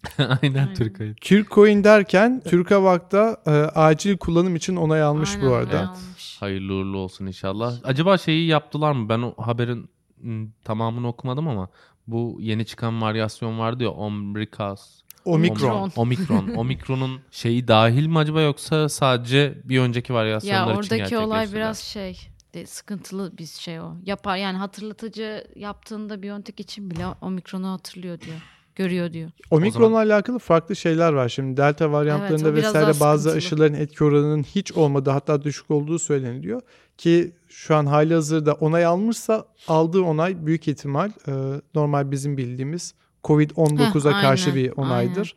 [0.18, 0.74] Aynen, Aynen.
[0.74, 1.14] Türk coin.
[1.20, 5.80] Türkcoin derken Türk Havak'ta e, acil kullanım için onay almış Aynen, bu arada.
[5.90, 6.36] olmuş.
[6.40, 7.74] Hayırlı uğurlu olsun inşallah.
[7.84, 9.08] Acaba şeyi yaptılar mı?
[9.08, 9.90] Ben o haberin
[10.22, 11.68] m, tamamını okumadım ama
[12.06, 14.99] bu yeni çıkan varyasyon vardı ya Omricas.
[15.24, 15.90] Omikron.
[15.96, 15.96] Omikron.
[15.96, 16.54] Omikron.
[16.56, 21.78] Omikron'un şeyi dahil mi acaba yoksa sadece bir önceki Ya varyasyonlar için oradaki olay biraz
[21.78, 22.18] şey
[22.54, 23.94] de, sıkıntılı bir şey o.
[24.06, 28.36] Yapar yani hatırlatıcı yaptığında Biontech için bile Omikron'u hatırlıyor diyor.
[28.74, 29.30] Görüyor diyor.
[29.50, 31.28] Omikron'la alakalı farklı şeyler var.
[31.28, 36.60] Şimdi delta varyantlarında Evet, vesaire bazı aşıların etki oranının hiç olmadığı hatta düşük olduğu söyleniliyor.
[36.98, 41.32] Ki şu an hali hazırda onay almışsa aldığı onay büyük ihtimal e,
[41.74, 45.36] normal bizim bildiğimiz Covid-19'a Heh, karşı aynen, bir onaydır.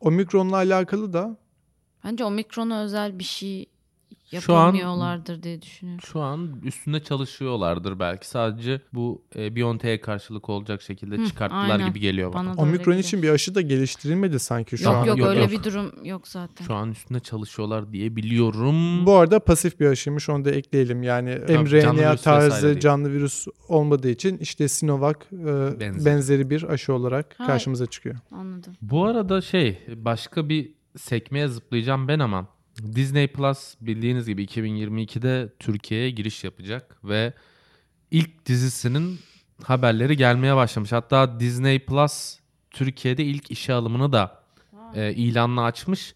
[0.00, 1.36] Omikron'la alakalı da
[2.04, 3.66] Bence Omikron'a özel bir şey
[4.40, 6.04] Şu an- yapamıyorlardır diye düşünüyorum.
[6.12, 8.28] Şu an üstünde çalışıyorlardır belki.
[8.28, 11.88] Sadece bu e, Biontech'e karşılık olacak şekilde Hı, çıkarttılar aynen.
[11.88, 12.56] gibi geliyor bana.
[12.56, 15.04] Bana Omikron için bir aşı da geliştirilmedi sanki şu Yok an.
[15.04, 15.50] yok, Yok, öyle yok.
[15.50, 16.64] bir durum yok zaten.
[16.64, 19.06] Şu an üstünde çalışıyorlar diye biliyorum.
[19.06, 21.02] Bu arada pasif bir aşıymış onu da ekleyelim.
[21.02, 22.16] Yani canlı virüs mRNA vesaire
[22.50, 25.36] tarzı canlı virüs olmadığı için işte Sinovac e,
[25.80, 26.04] Benzer.
[26.04, 27.46] benzeri bir aşı olarak Ha.
[27.46, 28.16] karşımıza çıkıyor.
[28.32, 28.72] Anladım.
[28.82, 32.46] Bu arada şey başka bir sekmeye zıplayacağım ben ama
[32.94, 37.32] Disney Plus bildiğiniz gibi 2022'de Türkiye'ye giriş yapacak ve
[38.10, 39.18] ilk dizisinin
[39.62, 40.92] haberleri gelmeye başlamış.
[40.92, 42.38] Hatta Disney Plus
[42.70, 44.42] Türkiye'de ilk işe alımını da
[44.94, 46.14] e, ilanla açmış.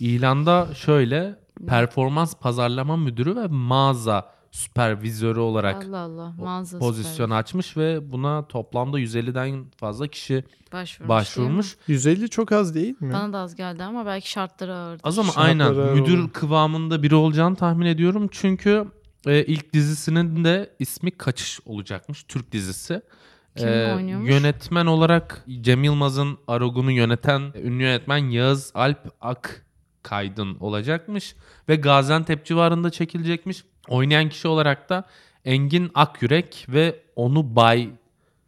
[0.00, 8.10] İlanda şöyle performans pazarlama müdürü ve mağaza süpervizörü olarak Allah Allah mağaza pozisyon açmış ve
[8.10, 11.08] buna toplamda 150'den fazla kişi başvurmuş.
[11.08, 11.76] başvurmuş.
[11.86, 13.12] 150 çok az değil mi?
[13.12, 15.00] Bana da az geldi ama belki şartları ağırdı.
[15.04, 16.30] Az ama Şartları aynen ağır müdür olur.
[16.30, 18.28] kıvamında biri olacağını tahmin ediyorum.
[18.30, 18.84] Çünkü
[19.26, 22.22] e, ilk dizisinin de ismi Kaçış olacakmış.
[22.22, 23.02] Türk dizisi.
[23.56, 24.30] Kim oynuyormuş?
[24.30, 31.36] Yönetmen olarak Cem Yılmaz'ın Arog'unu yöneten ünlü yönetmen Yağız Alp Akkaydın olacakmış.
[31.68, 33.64] Ve Gaziantep civarında çekilecekmiş.
[33.88, 35.04] Oynayan kişi olarak da
[35.44, 37.88] Engin Akyürek ve Onu Bay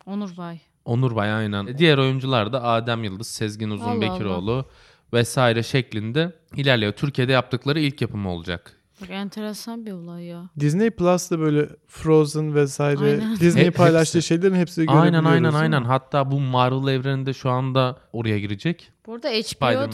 [0.06, 0.58] Onur Bay.
[0.84, 1.78] Onur Bay aynen.
[1.78, 4.64] Diğer oyuncular da Adem Yıldız, Sezgin Uzun Allah Bekiroğlu
[5.12, 6.92] vesaire şeklinde ilerliyor.
[6.92, 8.72] Türkiye'de yaptıkları ilk yapımı olacak.
[9.00, 10.50] Bak enteresan bir olay ya.
[10.60, 13.36] Disney Plus'ta böyle Frozen vesaire Aynen.
[13.40, 14.28] Disney Hep- paylaştığı hepsi.
[14.28, 15.26] şeylerin hepsini görebiliyoruz.
[15.26, 15.84] Aynen aynen aynen.
[15.84, 18.92] Hatta bu Marvel evreninde şu anda oraya girecek.
[19.06, 19.92] Bu arada HBO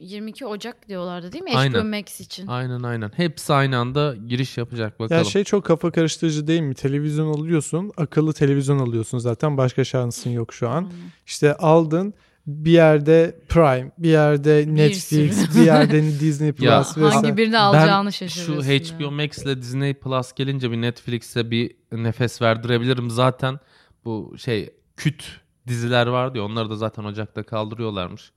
[0.00, 0.40] Spider-Man da vesaire.
[0.40, 1.56] 2022 Ocak diyorlardı değil mi?
[1.56, 1.80] Aynen.
[1.80, 2.46] HBO Max için.
[2.46, 3.10] Aynen aynen.
[3.16, 5.18] Hepsi aynı anda giriş yapacak bakalım.
[5.18, 6.74] Ya şey çok kafa karıştırıcı değil mi?
[6.74, 10.82] Televizyon alıyorsun, akıllı televizyon alıyorsun zaten başka şansın yok şu an.
[10.84, 10.90] Aynen.
[11.26, 12.14] İşte aldın
[12.46, 15.60] bir yerde Prime, bir yerde Netflix, sürü.
[15.60, 17.08] bir yerde Disney Plus Ya, vesaire.
[17.08, 18.70] Hangi birini ben alacağını şu şaşırıyorsun.
[18.70, 19.10] HBO ya.
[19.10, 23.10] Max ile Disney Plus gelince bir Netflix'e bir nefes verdirebilirim.
[23.10, 23.58] Zaten
[24.04, 28.32] bu şey küt diziler vardı ya onları da zaten Ocak'ta kaldırıyorlarmış.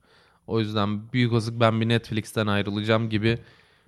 [0.46, 3.38] O yüzden büyük olasılık ben bir Netflix'ten ayrılacağım gibi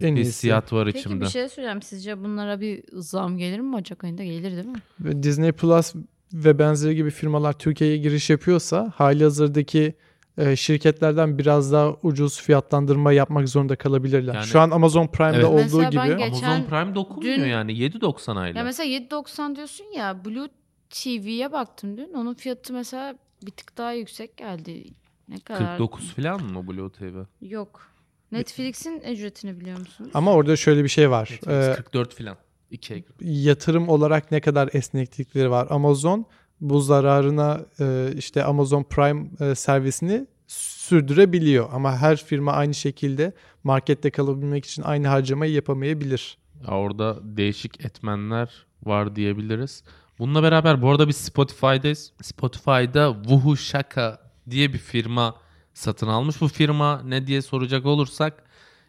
[0.00, 1.24] en hissiyat var Peki içimde.
[1.24, 1.82] bir şey söyleyeceğim.
[1.82, 3.76] Sizce bunlara bir zam gelir mi?
[3.76, 5.22] Ocak ayında gelir değil mi?
[5.22, 5.94] Disney Plus
[6.32, 9.94] ve benzeri gibi firmalar Türkiye'ye giriş yapıyorsa hali hazırdaki
[10.38, 14.34] e, şirketlerden biraz daha ucuz fiyatlandırma yapmak zorunda kalabilirler.
[14.34, 15.46] Yani- Şu an Amazon Prime'de Evet.
[15.46, 18.56] olduğu Mesela gibi Amazon Prime dokunmuyor dün- yani 7.90 aylık.
[18.56, 20.48] Ya mesela 7.90 diyorsun ya Blue
[20.90, 22.12] TV'ye baktım dün.
[22.14, 23.14] Onun fiyatı mesela
[23.46, 24.84] bir tık daha yüksek geldi.
[25.28, 25.58] Ne kadar?
[25.78, 27.22] 49 falan mı Blue TV?
[27.40, 27.86] Yok.
[28.32, 30.10] Netflix'in ücretini biliyor musunuz?
[30.14, 31.28] ama orada şöyle bir şey var.
[31.30, 32.36] Netflix Ee, 44 falan.
[32.72, 33.12] 2'ye göre.
[33.20, 35.66] yatırım olarak ne kadar esneklikleri var.
[35.70, 36.26] Amazon
[36.60, 43.32] bu zararına e, işte Amazon Prime e, servisini sürdürebiliyor ama her firma aynı şekilde
[43.64, 46.38] markette kalabilmek için aynı harcamayı yapamayabilir.
[46.62, 49.82] Ya orada değişik etmenler var diyebiliriz.
[50.18, 52.12] Bununla beraber bu arada biz Spotify'dayız.
[52.22, 55.34] Spotify'da Wuhu Shaka diye bir firma
[55.74, 56.40] satın almış.
[56.40, 58.44] Bu firma ne diye soracak olursak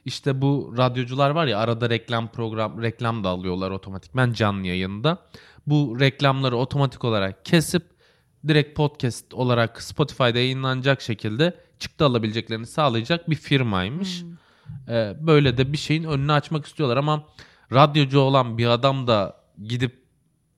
[0.05, 5.17] işte bu radyocular var ya arada reklam program reklam da alıyorlar otomatikmen canlı yayında.
[5.67, 7.83] Bu reklamları otomatik olarak kesip
[8.47, 14.23] direkt podcast olarak Spotify'da yayınlanacak şekilde çıktı alabileceklerini sağlayacak bir firmaymış.
[14.89, 17.23] Ee, böyle de bir şeyin önünü açmak istiyorlar ama
[17.73, 20.03] radyocu olan bir adam da gidip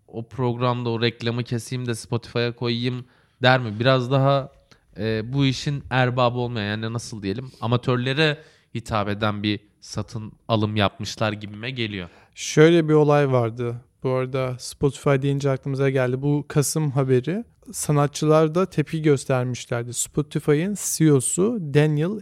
[0.08, 3.06] o programda o reklamı keseyim de Spotify'a koyayım
[3.42, 3.80] der mi?
[3.80, 4.52] Biraz daha
[5.00, 8.38] e, bu işin erbabı olmayan yani nasıl diyelim amatörlere
[8.76, 12.10] hitap eden bir satın alım yapmışlar gibime geliyor.
[12.36, 13.82] Şöyle bir olay vardı.
[14.04, 16.22] Bu arada Spotify deyince aklımıza geldi.
[16.22, 19.94] Bu Kasım haberi sanatçılar da tepki göstermişlerdi.
[19.94, 22.22] Spotify'ın CEO'su Daniel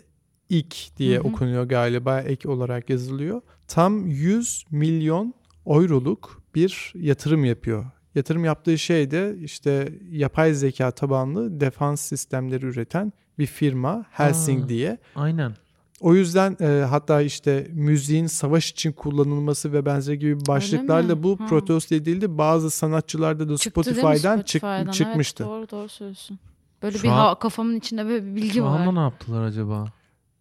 [0.50, 1.28] Ek diye Hı hı.
[1.28, 3.42] okunuyor galiba ek olarak yazılıyor.
[3.68, 5.34] Tam 100 milyon
[5.66, 7.86] euroluk bir yatırım yapıyor.
[8.18, 14.70] Yatırım yaptığı şey de işte yapay zeka tabanlı defans sistemleri üreten bir firma Helsing Aa.
[14.70, 14.98] diye.
[15.16, 15.54] Aynen.
[16.02, 21.46] O yüzden e, hatta işte müziğin savaş için kullanılması ve benzeri gibi başlıklarla bu Ha.
[21.46, 22.38] protesto edildi.
[22.38, 24.92] Bazı sanatçılar da Çıktı mi Spotify'dan, çık- Spotify'dan?
[24.92, 25.44] çıkmıştı.
[25.44, 26.40] Evet, doğru doğru söylüyorsun.
[26.84, 28.80] Böyle Şu bir an- ha- kafamın içinde böyle bir bilgi Şu var.
[28.80, 29.86] anda ne yaptılar acaba?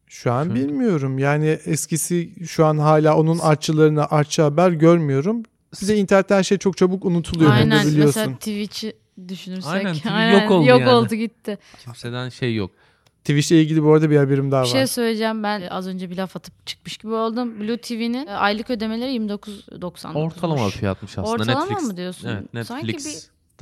[0.07, 1.19] Şu an Şu- bilmiyorum.
[1.19, 5.43] Yani eskisi şu an hala onun artçılarına artçı haber görmüyorum.
[5.81, 7.51] Bize internette her şey çok çabuk unutuluyor.
[7.51, 8.23] Aynen biliyorsun.
[8.23, 8.97] mesela Twitch'i
[9.29, 9.73] düşünürsek.
[9.73, 10.91] Aynen, Twitch yok oldu yok yani.
[10.91, 11.59] oldu gitti.
[11.85, 12.71] Kimseden şey yok.
[13.25, 14.73] Twitch'le ilgili bu arada bir haberim daha Bir var.
[14.73, 17.61] şey söyleyeceğim ben az önce bir laf atıp çıkmış gibi oldum.
[17.61, 20.15] Blue TV'nin e, aylık ödemeleri 29.99.
[20.15, 21.29] Ortalama fiyatmış aslında.
[21.29, 21.83] Ortalama Netflix.
[21.89, 22.29] mı diyorsun?
[22.29, 22.69] Evet Netflix.
[22.69, 22.97] Sanki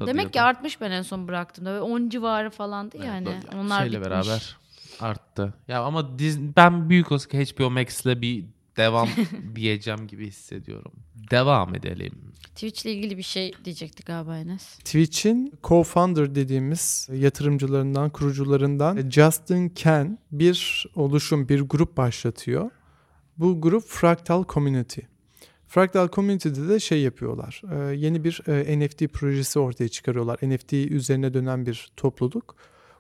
[0.01, 1.71] bir- Demek ki artmış ben en son bıraktığımda.
[1.71, 3.27] Böyle 10 civarı falandı Evet, yani.
[3.27, 4.11] böyle Onlar şeyle bitmiş.
[4.11, 4.57] beraber
[5.01, 5.55] arttı.
[5.69, 8.45] Ya ama Disney, ben büyük olsun HBO Max'le bir
[8.77, 9.09] devam
[9.57, 10.93] diyeceğim gibi hissediyorum.
[11.31, 12.13] Devam edelim.
[12.55, 14.79] Twitch ile ilgili bir şey diyecektik galiba Enes.
[14.79, 22.71] Twitch'in co-founder dediğimiz yatırımcılarından, kurucularından Justin Ken bir oluşum, bir grup başlatıyor.
[23.39, 25.01] Bu grup Fractal Community.
[25.69, 27.63] Fractal Community'de de şey yapıyorlar.
[27.73, 30.39] e, Yeni bir e, NFT projesi ortaya çıkarıyorlar.
[30.43, 32.57] NFT üzerine dönen bir topluluk.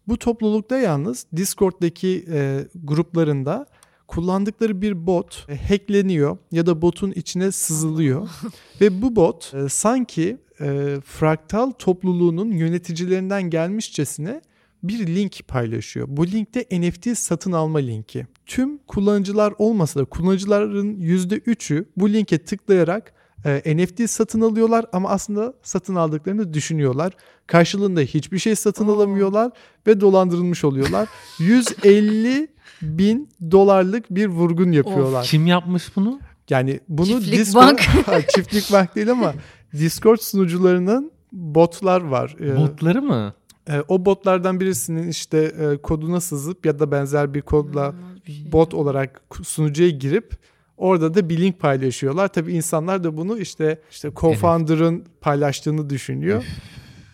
[0.09, 3.67] Bu toplulukta yalnız Discord'daki e, gruplarında
[4.07, 8.29] kullandıkları bir bot e, hackleniyor ya da botun içine sızılıyor.
[8.81, 14.41] Ve bu bot e, sanki e, fraktal topluluğunun yöneticilerinden gelmişçesine
[14.83, 16.07] bir link paylaşıyor.
[16.11, 18.27] Bu linkte NFT satın alma linki.
[18.47, 23.13] Tüm kullanıcılar olmasa da kullanıcıların %3'ü bu linke tıklayarak
[23.45, 27.13] e, NFT satın alıyorlar ama aslında satın aldıklarını düşünüyorlar.
[27.47, 28.93] Karşılığında hiçbir şey satın Oo.
[28.93, 29.51] alamıyorlar
[29.87, 31.09] ve dolandırılmış oluyorlar.
[31.39, 32.49] 150
[32.83, 35.25] bin dolarlık bir vurgun yapıyorlar.
[35.25, 36.21] Kim yapmış bunu?
[36.51, 38.29] Yani bunu Çiftlik Discord- bank.
[38.35, 39.35] Çiftlik bank değil ama
[39.73, 42.37] Discord sunucularının botlar var.
[42.41, 43.35] Ee, Botları mı?
[43.69, 47.95] e, o botlardan birisinin işte e, koduna sızıp ya da benzer bir kodla
[48.27, 48.53] bir şey.
[48.53, 50.33] bot olarak sunucuya girip
[50.77, 52.29] orada da bir link paylaşıyorlar.
[52.29, 56.45] Tabii insanlar da bunu işte işte co-founder'ın paylaştığını düşünüyor.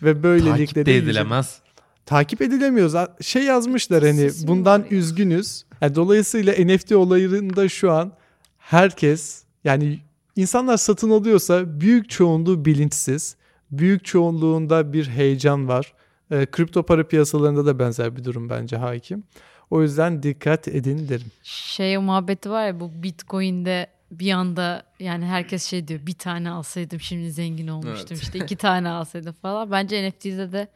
[0.03, 1.59] Ve böylelikle Takip de edilemez.
[2.05, 2.93] takip edilemiyoruz.
[3.21, 4.85] Şey yazmışlar hani Sesim bundan ya.
[4.89, 5.63] üzgünüz.
[5.81, 8.11] Yani dolayısıyla NFT olayında şu an
[8.57, 9.99] herkes yani
[10.35, 13.35] insanlar satın alıyorsa büyük çoğunluğu bilinçsiz.
[13.71, 15.93] Büyük çoğunluğunda bir heyecan var.
[16.31, 19.23] Ee, kripto para piyasalarında da benzer bir durum bence hakim.
[19.71, 21.31] O yüzden dikkat edin derim.
[21.43, 26.99] Şey muhabbeti var ya bu Bitcoin'de bir anda yani herkes şey diyor bir tane alsaydım
[26.99, 28.23] şimdi zengin olmuştum Evet.
[28.23, 29.71] işte iki tane alsaydım falan.
[29.71, 30.67] Bence NFT'de de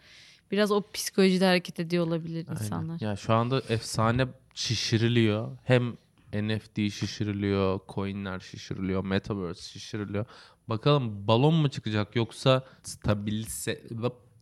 [0.51, 2.61] biraz o psikolojide hareket ediyor olabilir Aynen.
[2.61, 3.01] insanlar.
[3.01, 5.57] Ya şu anda efsane şişiriliyor.
[5.63, 5.97] Hem
[6.33, 10.25] NFT şişiriliyor, coinler şişiriliyor, metaverse şişiriliyor.
[10.67, 13.81] Bakalım balon mu çıkacak yoksa stabilse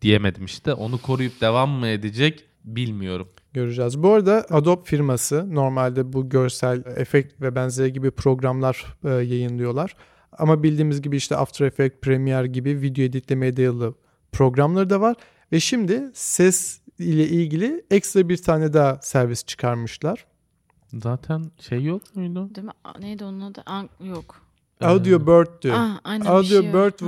[0.02, 0.74] diyemedim işte.
[0.74, 3.30] Onu koruyup devam mı edecek bilmiyorum.
[3.54, 4.04] Göreceğiz.
[4.04, 9.96] Bu arada Adobe firması normalde bu görsel efekt ve benzeri gibi programlar e, yayınlıyorlar.
[10.38, 13.94] Ama bildiğimiz gibi işte After Effects, Premiere gibi video editlemeye dayalı
[14.32, 15.16] programları da var.
[15.52, 20.26] Ve şimdi ses ile ilgili ekstra bir tane daha servis çıkarmışlar.
[20.94, 22.56] Zaten şey yok muydu?
[22.56, 22.74] Değil mi?
[23.00, 23.64] Neydi onun adı?
[23.66, 24.42] An- yok.
[24.82, 25.76] Audio Bird diyor.
[25.78, 26.74] Ah, aynen bir Audio şey.
[26.74, 27.08] Bird Hı.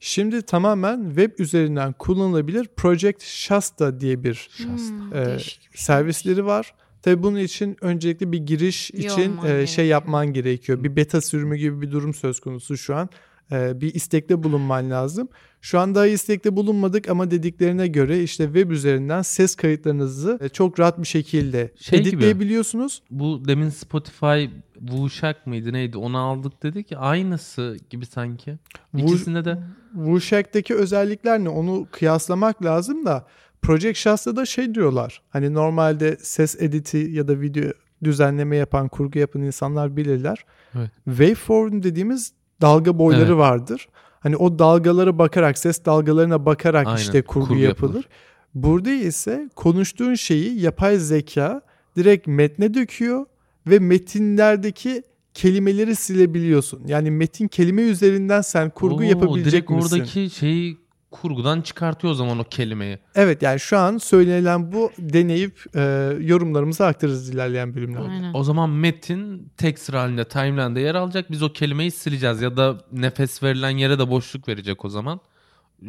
[0.00, 4.48] Şimdi tamamen web üzerinden kullanılabilir Project Shasta diye bir.
[4.56, 5.38] Hmm, e,
[5.74, 6.74] servisleri var.
[7.02, 10.84] Tabii bunun için öncelikle bir giriş için e, şey yapman gerekiyor.
[10.84, 13.08] Bir beta sürümü gibi bir durum söz konusu şu an.
[13.52, 15.28] E, bir istekte bulunman lazım.
[15.60, 20.80] Şu an daha istekte bulunmadık ama dediklerine göre işte web üzerinden ses kayıtlarınızı e, çok
[20.80, 22.08] rahat bir şekilde Şey gibi.
[22.08, 23.02] editleyebiliyorsunuz.
[23.10, 24.44] Bu demin Spotify
[24.80, 28.58] Wuşak mıydı neydi onu aldık dedik ya aynısı gibi sanki.
[28.96, 29.58] İkisinde de
[29.94, 33.26] Wushack'teki özellikler ne onu kıyaslamak lazım da
[33.62, 35.22] Project Shasta'da şey diyorlar.
[35.30, 37.72] Hani normalde ses editi ya da video
[38.04, 40.44] düzenleme yapan, kurgu yapan insanlar bilirler.
[40.78, 40.90] Evet.
[41.04, 43.36] Waveform dediğimiz dalga boyları Evet.
[43.38, 43.88] vardır.
[44.20, 47.88] Hani o dalgalara bakarak, ses dalgalarına bakarak Aynen, işte kurgu, kurgu yapılır.
[47.94, 48.08] yapılır.
[48.54, 51.60] Burada ise konuştuğun şeyi yapay zeka
[51.96, 53.26] direkt metne döküyor
[53.66, 55.02] ve metinlerdeki
[55.34, 56.82] kelimeleri silebiliyorsun.
[56.86, 59.94] Yani metin kelime üzerinden sen kurgu Oo, yapabilecek direkt misin?
[59.96, 60.76] oradaki şeyi
[61.10, 62.98] kurgudan çıkartıyor o zaman o kelimeyi.
[63.14, 65.80] Evet yani şu an söylenilen bu deneyip e,
[66.20, 68.08] yorumlarımızı aktarırız ilerleyen bölümlerde.
[68.08, 68.34] Aynen.
[68.34, 71.30] O zaman metin tek sıra halinde timeline'da yer alacak.
[71.30, 75.20] Biz o kelimeyi sileceğiz ya da nefes verilen yere de boşluk verecek o zaman.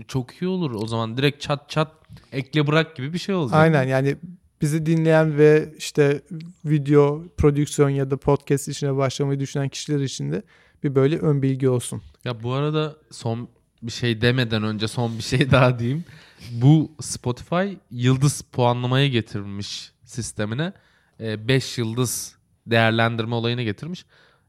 [0.07, 1.17] Çok iyi olur o zaman.
[1.17, 1.91] Direkt çat çat
[2.31, 3.59] ekle bırak gibi bir şey olacak.
[3.59, 4.15] Aynen yani
[4.61, 6.21] bizi dinleyen ve işte
[6.65, 10.43] video prodüksiyon ya da podcast işine başlamayı düşünen kişiler için de
[10.83, 12.01] bir böyle ön bilgi olsun.
[12.25, 13.49] Ya bu arada son
[13.83, 16.03] bir şey demeden önce son bir şey daha diyeyim.
[16.51, 20.73] Bu Spotify yıldız puanlamaya getirmiş sistemine.
[21.19, 22.35] 5 yıldız
[22.67, 24.05] değerlendirme olayını getirmiş.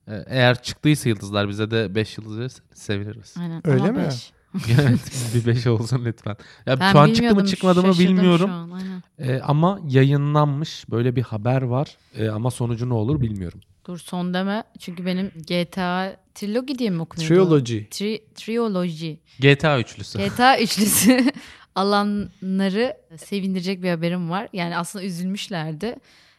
[0.08, 3.34] Ee, Eğer çıktıysa yıldızlar bize de 5 yıldız verirse seviniriz.
[3.40, 3.66] Aynen.
[3.66, 4.04] Öyle Ama mi?
[4.06, 4.32] beş.
[4.80, 6.36] evet bir 5 olsun lütfen.
[6.66, 8.46] Ya Ben şu an çıktı mı çıkmadı mı bilmiyorum.
[8.50, 9.02] şu an, aynen.
[9.18, 11.96] Ee, ama yayınlanmış böyle bir haber var.
[12.16, 13.60] Ee, ama sonucu ne olur bilmiyorum.
[13.86, 14.64] Dur son deme.
[14.78, 17.34] Çünkü benim GTA Trilogy diye mi okunuyordu?
[17.34, 17.78] Trilogy.
[17.78, 19.12] Tri- Trilogy.
[19.38, 20.18] GTA üçlüsü.
[20.18, 21.24] GTA üçlüsü
[21.74, 24.48] alanları sevindirecek bir haberim var.
[24.52, 25.96] Yani aslında üzülmüşlerdi.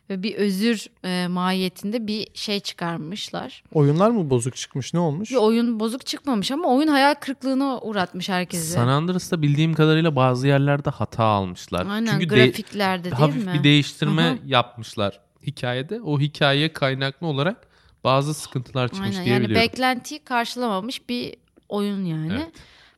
[0.09, 3.63] Ve bir özür e, mahiyetinde bir şey çıkarmışlar.
[3.73, 5.31] Oyunlar mı bozuk çıkmış ne olmuş?
[5.31, 8.71] Bir oyun bozuk çıkmamış ama oyun hayal kırıklığına uğratmış herkesi.
[8.71, 11.85] San Andreas'ta bildiğim kadarıyla bazı yerlerde hata almışlar.
[11.89, 13.53] Aynen Çünkü de- grafiklerde değil hafif mi?
[13.53, 14.37] bir değiştirme hı.
[14.45, 16.01] yapmışlar hikayede.
[16.01, 17.67] O hikayeye kaynaklı olarak
[18.03, 19.67] bazı sıkıntılar çıkmış Aynen diye yani biliyorum.
[19.67, 21.35] beklentiyi karşılamamış bir
[21.69, 22.33] oyun yani.
[22.33, 22.51] Evet.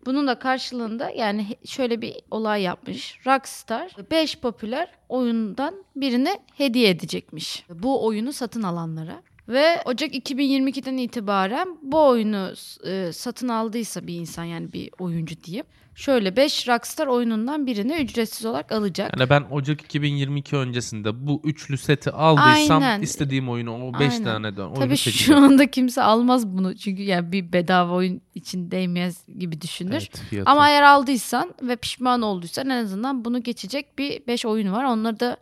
[0.05, 3.19] Bunun da karşılığında yani şöyle bir olay yapmış.
[3.27, 7.65] Rockstar 5 popüler oyundan birini hediye edecekmiş.
[7.69, 9.21] Bu oyunu satın alanlara.
[9.47, 12.53] Ve Ocak 2022'den itibaren bu oyunu
[12.85, 15.65] e, satın aldıysa bir insan yani bir oyuncu diyeyim.
[15.95, 19.19] Şöyle 5 Rockstar oyunundan birini ücretsiz olarak alacak.
[19.19, 23.01] Yani ben Ocak 2022 öncesinde bu üçlü seti aldıysam Aynen.
[23.01, 24.23] istediğim oyunu o 5 Aynen.
[24.23, 25.41] tane de oyunu Tabii seçeceğim.
[25.41, 29.91] şu anda kimse almaz bunu çünkü yani bir bedava oyun için değmez gibi düşünür.
[29.91, 30.51] Evet, fiyatı.
[30.51, 34.83] Ama eğer aldıysan ve pişman olduysan en azından bunu geçecek bir 5 oyun var.
[34.85, 35.37] Onları da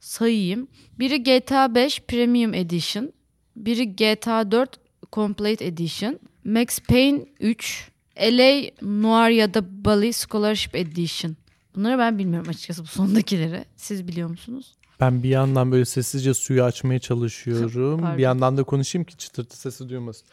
[0.00, 0.68] sayayım.
[0.98, 3.12] Biri GTA 5 Premium Edition.
[3.56, 4.80] Biri GTA 4
[5.12, 6.18] Complete Edition.
[6.44, 7.93] Max Payne 3.
[8.18, 11.36] LA Noir ya da Bali Scholarship Edition.
[11.76, 13.64] Bunları ben bilmiyorum açıkçası bu sondakileri.
[13.76, 14.74] Siz biliyor musunuz?
[15.00, 18.16] Ben bir yandan böyle sessizce suyu açmaya çalışıyorum.
[18.18, 20.26] Bir yandan da konuşayım ki çıtırtı sesi duymasın.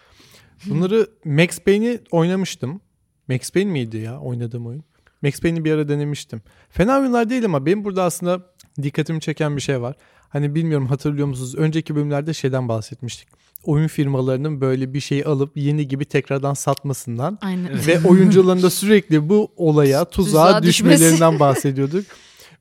[0.65, 2.81] Bunları Max Payne'i oynamıştım.
[3.27, 4.83] Max Payne miydi ya oynadığım oyun?
[5.21, 6.41] Max Payne'i bir ara denemiştim.
[6.69, 8.45] Fena oyunlar değil ama benim burada aslında
[8.81, 9.95] dikkatimi çeken bir şey var.
[10.29, 11.55] Hani bilmiyorum hatırlıyor musunuz?
[11.55, 13.27] Önceki bölümlerde şeyden bahsetmiştik.
[13.63, 17.87] Oyun firmalarının böyle bir şey alıp yeni gibi tekrardan satmasından Aynen.
[17.87, 20.99] ve oyuncuların da sürekli bu olaya tuzağa, Tuzağa düşmesi.
[20.99, 22.05] düşmelerinden bahsediyorduk.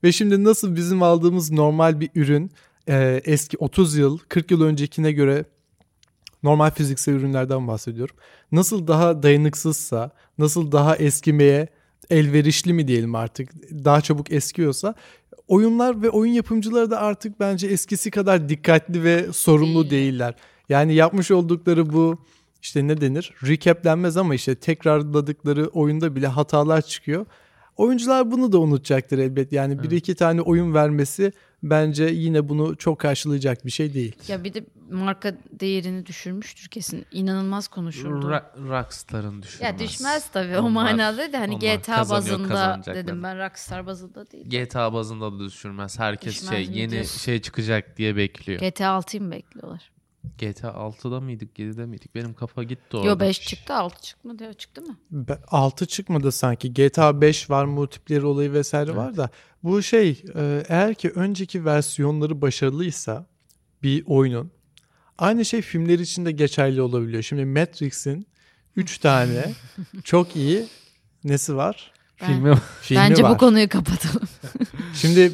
[0.03, 2.51] ve şimdi nasıl bizim aldığımız normal bir ürün
[2.89, 5.45] e, eski 30 yıl 40 yıl öncekine göre
[6.43, 8.15] normal fiziksel ürünlerden bahsediyorum.
[8.51, 11.67] Nasıl daha dayanıksızsa, nasıl daha eskimeye
[12.09, 13.49] elverişli mi diyelim artık
[13.85, 14.95] daha çabuk eskiyorsa
[15.47, 19.91] oyunlar ve oyun yapımcıları da artık bence eskisi kadar dikkatli ve sorumlu Değil.
[19.91, 20.35] değiller.
[20.71, 22.19] Yani yapmış oldukları bu
[22.61, 23.33] işte ne denir?
[23.43, 27.25] Recap denmez ama işte tekrarladıkları oyunda bile hatalar çıkıyor.
[27.77, 29.51] Oyuncular bunu da unutacaktır elbet.
[29.51, 31.31] Yani bir iki tane oyun vermesi
[31.63, 34.15] bence yine bunu çok karşılayacak bir şey değil.
[34.27, 37.05] Ya bir de marka değerini düşürmüştür kesin.
[37.11, 38.29] İnanılmaz konuşuldu.
[38.29, 39.71] Ra- Rockstar'ın düşürmez.
[39.71, 44.31] ya düşmez tabii o Onlar- manada değil de hani GTA bazında dedim ben Rockstar bazında
[44.31, 44.49] değil.
[44.49, 45.99] GTA bazında da düşürmez.
[45.99, 47.19] Herkes Düşmez şey yeni diyorsun?
[47.19, 48.59] şey çıkacak diye bekliyor.
[48.59, 49.90] GTA 6'yı mı bekliyorlar?
[50.37, 52.15] GTA 6'da mıydık 7'de miydik?
[52.15, 53.07] Benim kafa gitti orada.
[53.09, 54.97] Yo 5 çıktı 6 çıkmadı ya çıktı mı?
[55.11, 56.73] Be- 6 çıkmadı sanki.
[56.73, 59.29] GTA 5 var, multiplayer olayı vesaire var da
[59.63, 63.25] bu şey e, eğer ki önceki versiyonları başarılıysa
[63.83, 64.51] bir oyunun
[65.17, 67.23] aynı şey filmler için de geçerli olabiliyor.
[67.23, 68.27] Şimdi Matrix'in
[68.75, 69.51] 3 tane
[70.03, 70.65] çok iyi
[71.23, 71.91] nesi var?
[72.21, 73.31] Ben- Filmi Filmi Bence var.
[73.33, 74.27] bu konuyu kapatalım.
[74.93, 75.31] Şimdi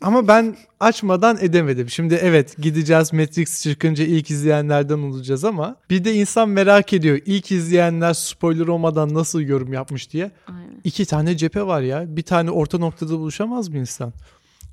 [0.00, 1.90] ama ben açmadan edemedim.
[1.90, 7.18] Şimdi evet gideceğiz Matrix çıkınca ilk izleyenlerden olacağız ama bir de insan merak ediyor.
[7.26, 10.30] İlk izleyenler spoiler olmadan nasıl yorum yapmış diye.
[10.46, 10.80] Aynen.
[10.84, 12.16] İki tane cephe var ya.
[12.16, 14.12] Bir tane orta noktada buluşamaz mı insan?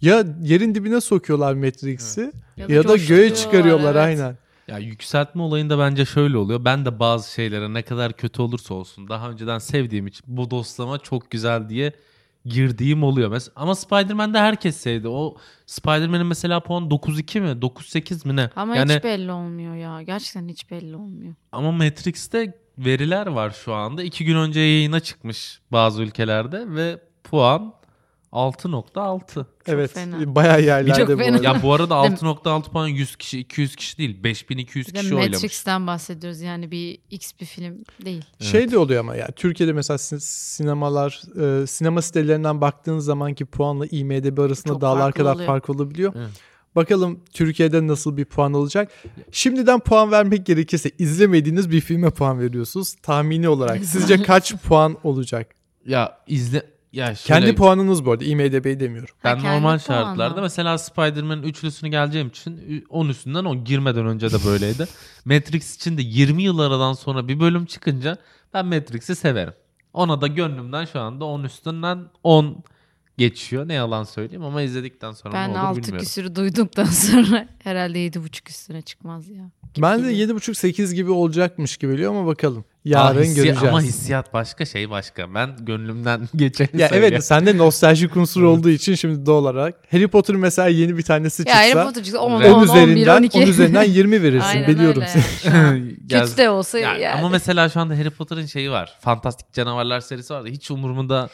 [0.02, 4.06] Ya yerin dibine sokuyorlar Matrix'i ya, da göğe coşturuyorlar, çıkarıyorlar evet.
[4.06, 4.38] aynen.
[4.68, 6.66] Ya yükseltme olayında bence şöyle oluyor.
[6.66, 11.00] Ben de bazı şeylere ne kadar kötü olursa olsun daha önceden sevdiğim için bu dostlama
[11.00, 11.94] çok güzel diye
[12.46, 13.32] girdiğim oluyor.
[13.32, 15.08] Mes- Ama Spider-Man'de herkes sevdi.
[15.08, 17.62] O Spider-Man'in mesela puan 9-2 mi?
[17.62, 18.50] 9-8 mi ne?
[18.56, 20.02] Ama yani hiç belli olmuyor ya.
[20.02, 21.34] Gerçekten hiç belli olmuyor.
[21.52, 24.04] ama Matrix'te veriler var şu anda.
[24.04, 27.74] İki gün önce yayına çıkmış bazı ülkelerde ve puan
[28.36, 29.46] 6.6.
[29.68, 30.36] evet fena.
[30.36, 31.36] bayağı yerlerde Çok bu fena.
[31.36, 31.44] arada.
[31.48, 32.18] Ya bu arada Değil mi?
[32.30, 35.34] 6.6 puan 100 kişi 200 kişi değil 5200 Bir de kişi oylamış.
[35.34, 38.26] Matrix'ten bahsediyoruz yani bir X bir film değil.
[38.40, 41.22] Şey de oluyor ama ya Türkiye'de mesela sin- sinemalar
[41.64, 45.48] e, sinema sitelerinden baktığın zamanki puanla IMDb arasında Çok dağlar kadar oluyor.
[45.48, 46.14] fark olabiliyor.
[46.18, 46.30] Evet.
[46.76, 48.92] Bakalım Türkiye'de nasıl bir puan olacak.
[49.32, 52.94] Şimdiden puan vermek gerekirse izlemediğiniz bir filme puan veriyorsunuz.
[52.94, 55.56] Tahmini olarak sizce kaç puan olacak?
[55.86, 56.64] Ya izle
[56.96, 59.10] ya şöyle, Kendi puanınız bu arada IMDb'yi demiyorum.
[59.24, 59.80] ben Ha, kendi normal puanı.
[59.80, 64.88] şartlarda mesela Spider-Man üçlüsünü geleceğim için 10 üstünden 10 girmeden önce de böyleydi.
[65.26, 68.18] Matrix için de 20 yıl aradan sonra bir bölüm çıkınca
[68.54, 69.54] ben Matrix'i severim.
[69.94, 72.64] Ona da gönlümden şu anda 10 üstünden 10
[73.18, 73.68] geçiyor.
[73.68, 76.00] Ne yalan söyleyeyim ama izledikten sonra Ben ne olur 6 bilmiyorum.
[76.06, 79.52] küsürü duyduktan sonra herhalde 7.5 üstüne çıkmaz ya.
[79.78, 82.66] Ben de 7.5-8 gibi olacakmış gibi geliyor ama bakalım.
[82.86, 83.64] Yarın Aa, hissi- göreceğiz.
[83.64, 85.34] Ama hissiyat başka şey başka.
[85.34, 87.14] Ben gönlümden geçeni ya söylüyorum.
[87.14, 91.42] evet sende nostaljik unsur olduğu için şimdi doğal olarak Harry Potter mesela yeni bir tanesi
[91.42, 93.38] Ya çıksa Harry Potter çıksa 10, 10, 10 11, üzerinden 12.
[93.38, 95.56] 10 üzerinden 20 verirsin Aynen biliyorum öyle seni.
[95.56, 95.96] yani.
[96.10, 97.20] Ya- Kötü de olsa Ya, yani.
[97.20, 98.98] Ama mesela şu anda Harry Potter'ın şeyi var.
[99.02, 101.30] Fantastik Canavarlar serisi var da hiç umurumda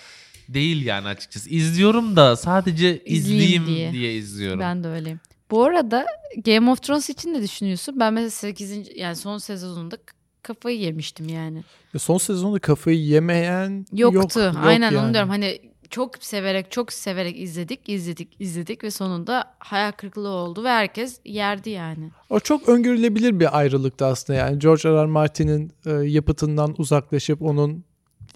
[0.54, 1.50] değil yani açıkçası.
[1.50, 4.16] İzliyorum da sadece İzleyeyim izleyeyim diye, diye.
[4.16, 4.60] izliyorum.
[4.60, 5.20] Ben de öyleyim.
[5.52, 6.06] Bu arada
[6.46, 8.00] Game of Thrones için ne düşünüyorsun?
[8.00, 8.98] Ben mesela 8.
[8.98, 9.98] yani son sezonunda
[10.44, 11.64] kafayı yemiştim yani.
[11.94, 14.16] Ya Son sezonda kafayı yemeyen Yoktu.
[14.40, 14.56] yok.
[14.56, 14.98] yok Aynen yani.
[15.06, 15.30] onu diyorum.
[15.30, 15.60] Hani
[15.90, 21.70] çok severek çok severek izledik, izledik, izledik ve sonunda hayal kırıklığı oldu ve herkes yerdi
[21.70, 22.12] yani.
[22.30, 24.60] O çok öngörülebilir bir ayrılıktı aslında yani.
[24.60, 24.94] George R.
[25.04, 25.06] R.
[25.06, 27.84] Martin'in e, yapıtından uzaklaşıp onun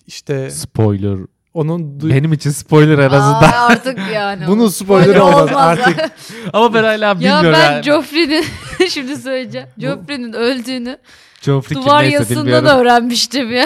[0.07, 1.17] işte Spoiler.
[1.55, 3.41] Onun du- Benim için spoiler en azından.
[3.51, 4.47] Aa, artık yani.
[4.47, 6.11] Bunun o spoilerı olmaz artık.
[6.53, 7.51] Ama ben hala ya bilmiyorum.
[7.53, 7.83] ben yani.
[7.83, 8.45] Joffrey'nin
[8.89, 9.67] şimdi söyleyeceğim.
[9.77, 10.97] Joffrey'nin öldüğünü
[11.41, 13.65] Joffrey duvar yazısından öğrenmiştim ya.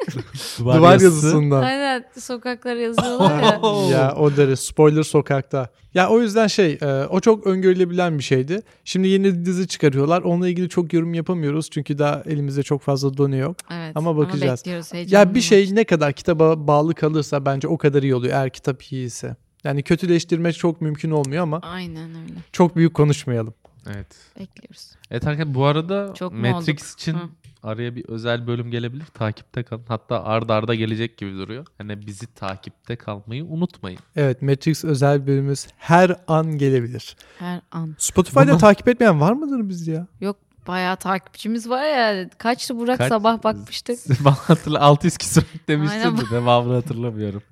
[0.58, 1.62] duvar yazısından.
[1.62, 3.60] Aynen sokaklara yazıyorlar ya.
[3.90, 5.68] Ya o deri spoiler sokakta.
[5.94, 8.62] Ya o yüzden şey e, o çok öngörülebilen bir şeydi.
[8.84, 10.22] Şimdi yeni dizi çıkarıyorlar.
[10.22, 11.70] Onunla ilgili çok yorum yapamıyoruz.
[11.70, 13.56] Çünkü daha elimizde çok fazla donu yok.
[13.70, 13.92] Evet.
[13.96, 14.60] Ama bakacağız.
[14.60, 18.50] bekliyoruz Ya bir şey ne kadar kitaba bağlı kalırsa bence o kadar iyi oluyor eğer
[18.50, 19.36] kitap iyi ise.
[19.64, 22.32] Yani kötüleştirmek çok mümkün olmuyor ama Aynen öyle.
[22.52, 23.54] çok büyük konuşmayalım.
[23.86, 24.16] Evet.
[24.38, 24.90] Bekliyoruz.
[25.10, 27.00] Evet arkadaşlar bu arada Çok Matrix olduk?
[27.00, 27.28] için Hı.
[27.62, 29.04] araya bir özel bölüm gelebilir.
[29.14, 29.84] Takipte kalın.
[29.88, 31.66] Hatta arda arda gelecek gibi duruyor.
[31.78, 33.98] Hani bizi takipte kalmayı unutmayın.
[34.16, 37.16] Evet Matrix özel bölümümüz her an gelebilir.
[37.38, 37.94] Her an.
[37.98, 40.06] Spotify'da Bunu- takip etmeyen var mıdır bizde ya?
[40.20, 40.36] Yok
[40.68, 42.30] bayağı takipçimiz var ya.
[42.38, 43.98] Kaçtı Burak Kaç- sabah bakmıştık.
[44.24, 47.42] Bana hatırla 600 küsur demiştin de devamını hatırlamıyorum.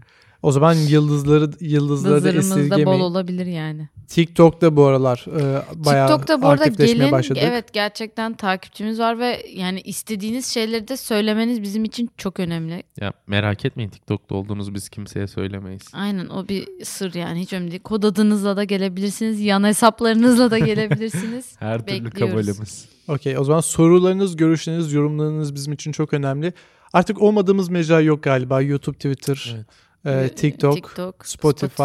[0.42, 3.00] O zaman yıldızları yıldızları da Nazarımızda bol esirgemeyin.
[3.00, 3.88] olabilir yani.
[4.08, 7.42] TikTok'ta bu aralar e, bayağı TikTok'ta bu arada gelin başladık.
[7.46, 12.82] evet gerçekten takipçimiz var ve yani istediğiniz şeyleri de söylemeniz bizim için çok önemli.
[13.00, 15.82] Ya merak etmeyin TikTok'ta olduğunuzu biz kimseye söylemeyiz.
[15.92, 17.82] Aynen o bir sır yani hiç önemli değil.
[17.82, 21.56] Kod adınızla da gelebilirsiniz, yan hesaplarınızla da gelebilirsiniz.
[21.58, 22.34] Her türlü Bekliyoruz.
[22.34, 22.88] kabalimiz.
[23.08, 26.52] Okey o zaman sorularınız, görüşleriniz, yorumlarınız bizim için çok önemli.
[26.92, 28.60] Artık olmadığımız mecra yok galiba.
[28.62, 29.56] YouTube, Twitter,
[30.04, 30.32] Evet.
[30.32, 31.82] e, TikTok, TikTok, Spotify,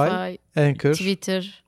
[0.56, 0.94] Anchor.
[0.94, 1.63] Twitter.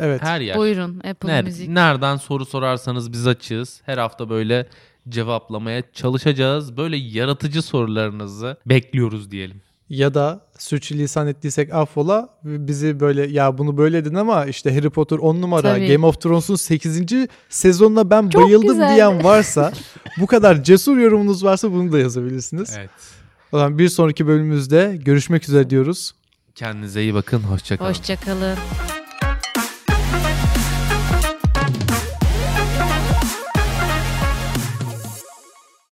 [0.00, 0.22] Evet.
[0.22, 0.56] Her yer.
[0.56, 1.68] Buyurun Apple Ner- Müzik.
[1.68, 3.80] nereden soru sorarsanız biz açığız.
[3.84, 4.66] Her hafta böyle
[5.08, 6.76] cevaplamaya çalışacağız.
[6.76, 9.62] Böyle yaratıcı sorularınızı bekliyoruz diyelim.
[9.88, 12.28] Ya da sürçülisan ettiysek affola.
[12.44, 15.88] Bizi böyle ya bunu böyle dedin ama işte Harry Potter 10 numara, Tabii.
[15.92, 17.02] Game of Thrones'un 8.
[17.48, 18.94] sezonuna ben Çok bayıldım güzel.
[18.94, 19.72] diyen varsa,
[20.20, 22.74] bu kadar cesur yorumunuz varsa bunu da yazabilirsiniz.
[22.78, 22.90] Evet.
[23.52, 26.12] O zaman bir sonraki bölümümüzde görüşmek üzere diyoruz.
[26.54, 27.38] Kendinize iyi bakın.
[27.40, 27.88] Hoşçakalın.
[27.90, 28.56] Hoşçakalın.